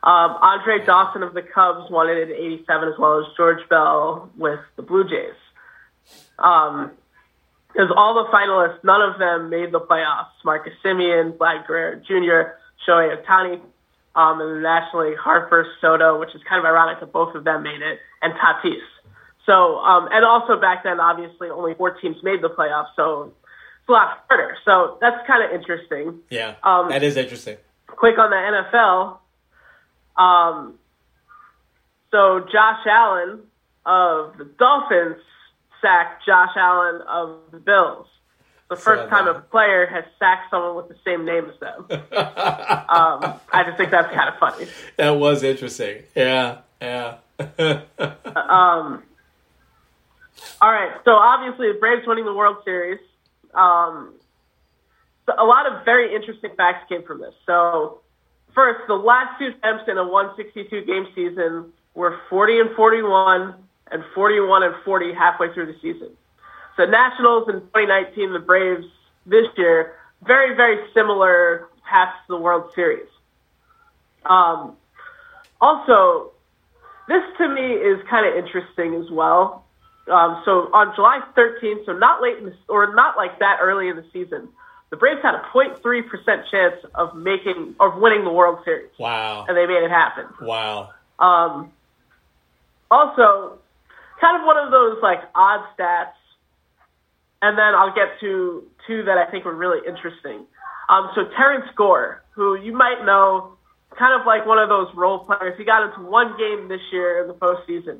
[0.03, 4.29] Um, Andre Dawson of the Cubs won it in '87, as well as George Bell
[4.37, 5.35] with the Blue Jays.
[6.37, 6.91] Um,
[7.71, 10.27] because all the finalists, none of them made the playoffs.
[10.45, 12.53] Marcus Semien, Vlad Guerrero Jr.,
[12.87, 13.59] Shohei Ohtani,
[14.15, 17.81] um, and nationally Harper Soto, which is kind of ironic that both of them made
[17.81, 18.77] it, and Tatis.
[19.45, 23.33] So, um, and also back then, obviously, only four teams made the playoffs, so
[23.79, 24.55] it's a lot harder.
[24.65, 26.19] So that's kind of interesting.
[26.29, 27.57] Yeah, Um, that is interesting.
[27.87, 29.17] Quick on the NFL.
[30.17, 30.79] Um,
[32.11, 33.39] so Josh Allen
[33.85, 35.17] of the Dolphins
[35.81, 38.07] sacked Josh Allen of the Bills.
[38.69, 41.85] The first time a player has sacked someone with the same name as them.
[41.91, 44.67] um, I just think that's kind of funny.
[44.97, 46.03] That was interesting.
[46.15, 47.17] Yeah, yeah.
[47.39, 49.03] um,
[50.61, 52.99] All right, so obviously the Braves winning the World Series.
[53.53, 54.15] Um,
[55.25, 57.33] so a lot of very interesting facts came from this.
[57.45, 58.01] So
[58.53, 63.55] first, the last two attempts in a 162 game season were 40 and 41
[63.91, 66.09] and 41 and 40 halfway through the season.
[66.77, 68.85] So Nationals in 2019, the Braves
[69.25, 73.07] this year, very, very similar paths to the World Series.
[74.25, 74.75] Um,
[75.61, 76.31] also,
[77.07, 79.65] this to me is kind of interesting as well.
[80.11, 83.87] Um, so on July 13th, so not late in the, or not like that early
[83.87, 84.49] in the season,
[84.93, 88.91] the Braves had a 0.3 percent chance of making of winning the World Series.
[88.99, 89.43] Wow.
[89.47, 90.25] And they made it happen.
[90.39, 90.93] Wow.
[91.17, 91.71] Um,
[92.91, 93.57] also,
[94.21, 96.13] kind of one of those like odd stats,
[97.41, 100.45] and then I'll get to two that I think were really interesting.
[100.89, 103.57] Um, so Terrence Gore, who you might know,
[103.97, 105.57] kind of like one of those role players.
[105.57, 107.97] He got into one game this year in the postseason.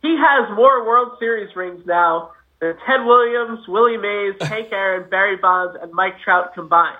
[0.00, 2.30] He has more World Series rings now
[2.60, 6.98] Ted Williams, Willie Mays, Hank Aaron, Barry Bonds, and Mike Trout combined.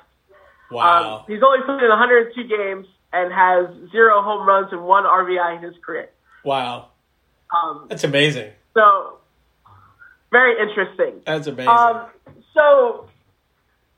[0.70, 1.18] Wow.
[1.18, 5.56] Um, he's only played in 102 games and has zero home runs and one RBI
[5.58, 6.08] in his career.
[6.44, 6.88] wow.
[7.52, 8.52] Um, That's amazing.
[8.74, 9.18] so
[10.30, 11.20] very interesting.
[11.26, 11.68] That's amazing.
[11.68, 12.06] Um,
[12.54, 13.08] so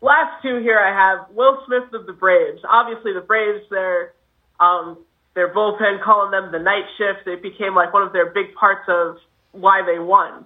[0.00, 2.62] last two here I have Will Smith of the Braves.
[2.66, 4.14] Obviously the Braves, their
[4.58, 4.96] um,
[5.34, 7.26] their bullpen, calling them the night shift.
[7.26, 9.16] It became like one of their big parts of
[9.52, 10.44] why they won.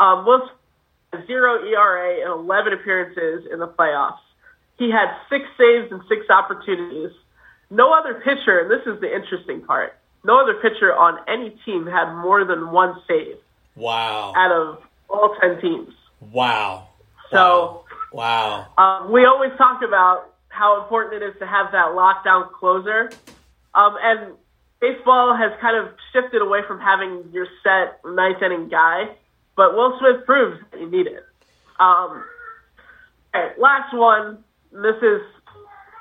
[0.00, 0.24] Um,
[1.12, 4.18] had zero ERA and 11 appearances in the playoffs.
[4.78, 7.10] He had six saves and six opportunities.
[7.70, 11.86] No other pitcher, and this is the interesting part, no other pitcher on any team
[11.86, 13.36] had more than one save
[13.76, 14.32] wow.
[14.36, 15.94] out of all 10 teams.
[16.32, 16.88] Wow.
[17.30, 18.66] So Wow.
[18.76, 23.10] um, we always talk about how important it is to have that lockdown closer.
[23.74, 24.32] Um, and
[24.80, 29.10] baseball has kind of shifted away from having your set ninth inning guy,
[29.60, 31.22] but Will Smith proves that you need it.
[31.78, 32.24] Um,
[33.34, 34.42] right, last one.
[34.72, 35.20] This is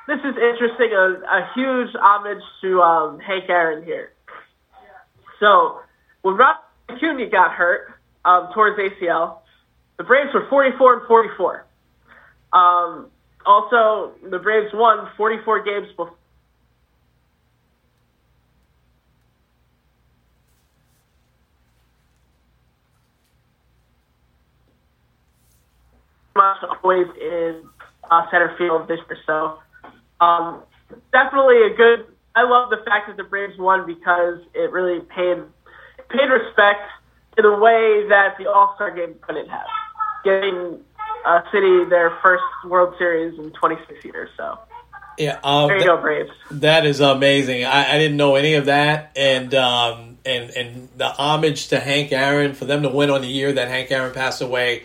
[0.07, 0.93] this is interesting.
[0.93, 4.13] A, a huge homage to um, Hank Aaron here.
[5.41, 5.81] So
[6.21, 6.55] when Rob
[6.87, 9.39] Acuna got hurt um, towards ACL,
[9.97, 11.65] the Braves were 44 and 44.
[12.53, 13.07] Um,
[13.45, 16.13] also, the Braves won 44 games before.
[26.83, 27.63] Always in
[28.09, 29.59] uh, center field this year, so
[30.19, 30.63] um,
[31.11, 32.05] definitely a good.
[32.35, 35.37] I love the fact that the Braves won because it really paid
[36.09, 36.81] paid respect
[37.37, 39.67] in a way that the All Star game couldn't have,
[40.23, 40.79] giving
[41.25, 44.29] uh, City their first World Series in 26 years.
[44.37, 44.59] So
[45.17, 45.39] Yeah.
[45.43, 46.31] Um, there you that- go, Braves.
[46.51, 47.65] That is amazing.
[47.65, 52.11] I, I didn't know any of that, and um, and and the homage to Hank
[52.11, 54.83] Aaron for them to win on the year that Hank Aaron passed away,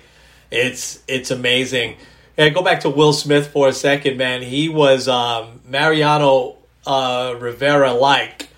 [0.54, 1.96] it's it's amazing.
[2.36, 4.42] And go back to Will Smith for a second, man.
[4.42, 8.48] He was um, Mariano uh, Rivera like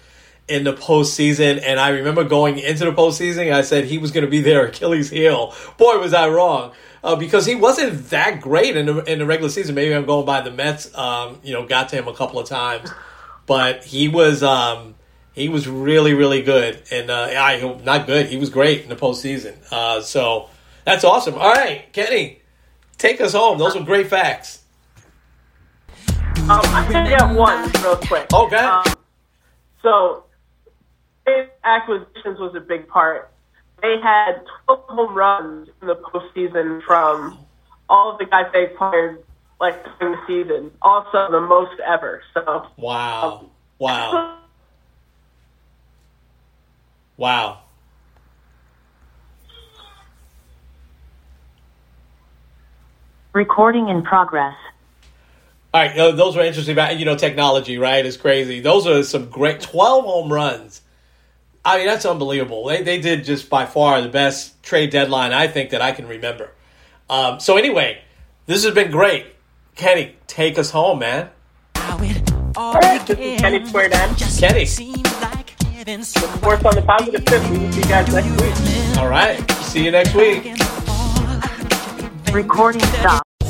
[0.48, 3.52] in the postseason, and I remember going into the postseason.
[3.52, 5.54] I said he was going to be their Achilles heel.
[5.76, 6.72] Boy, was I wrong.
[7.04, 9.76] Uh, because he wasn't that great in the, in the regular season.
[9.76, 10.92] Maybe I'm going by the Mets.
[10.96, 12.90] Um, you know, got to him a couple of times,
[13.46, 14.96] but he was um,
[15.32, 18.26] he was really really good, and uh, I not good.
[18.26, 19.54] He was great in the postseason.
[19.70, 20.48] Uh, so
[20.86, 21.34] that's awesome.
[21.34, 22.40] All right, Kenny,
[22.96, 23.58] take us home.
[23.58, 24.62] Those were great facts.
[26.08, 28.32] Um, I can get one real quick.
[28.32, 28.56] Okay.
[28.56, 28.84] Um,
[29.82, 30.24] so,
[31.64, 33.32] acquisitions was a big part.
[33.82, 37.44] They had 12 home runs in the postseason from
[37.88, 39.24] all of the guys they acquired,
[39.60, 40.70] like during the season.
[40.82, 42.22] Also, the most ever.
[42.32, 44.38] So, Wow, wow,
[47.16, 47.65] wow.
[53.36, 54.56] Recording in progress.
[55.74, 56.72] All right, those were interesting.
[56.72, 58.06] About you know, technology, right?
[58.06, 58.60] Is crazy.
[58.60, 60.80] Those are some great twelve home runs.
[61.62, 62.64] I mean, that's unbelievable.
[62.64, 66.08] They they did just by far the best trade deadline I think that I can
[66.08, 66.50] remember.
[67.10, 68.00] Um, so anyway,
[68.46, 69.26] this has been great.
[69.74, 71.28] Kenny, take us home, man.
[73.04, 74.14] this is Kenny Squared N.
[74.14, 74.64] Kenny.
[74.64, 77.42] Fourth on the positive tip.
[77.50, 78.98] We will see you guys next week.
[78.98, 80.56] All right, see you next week.
[82.36, 83.25] Recording stop.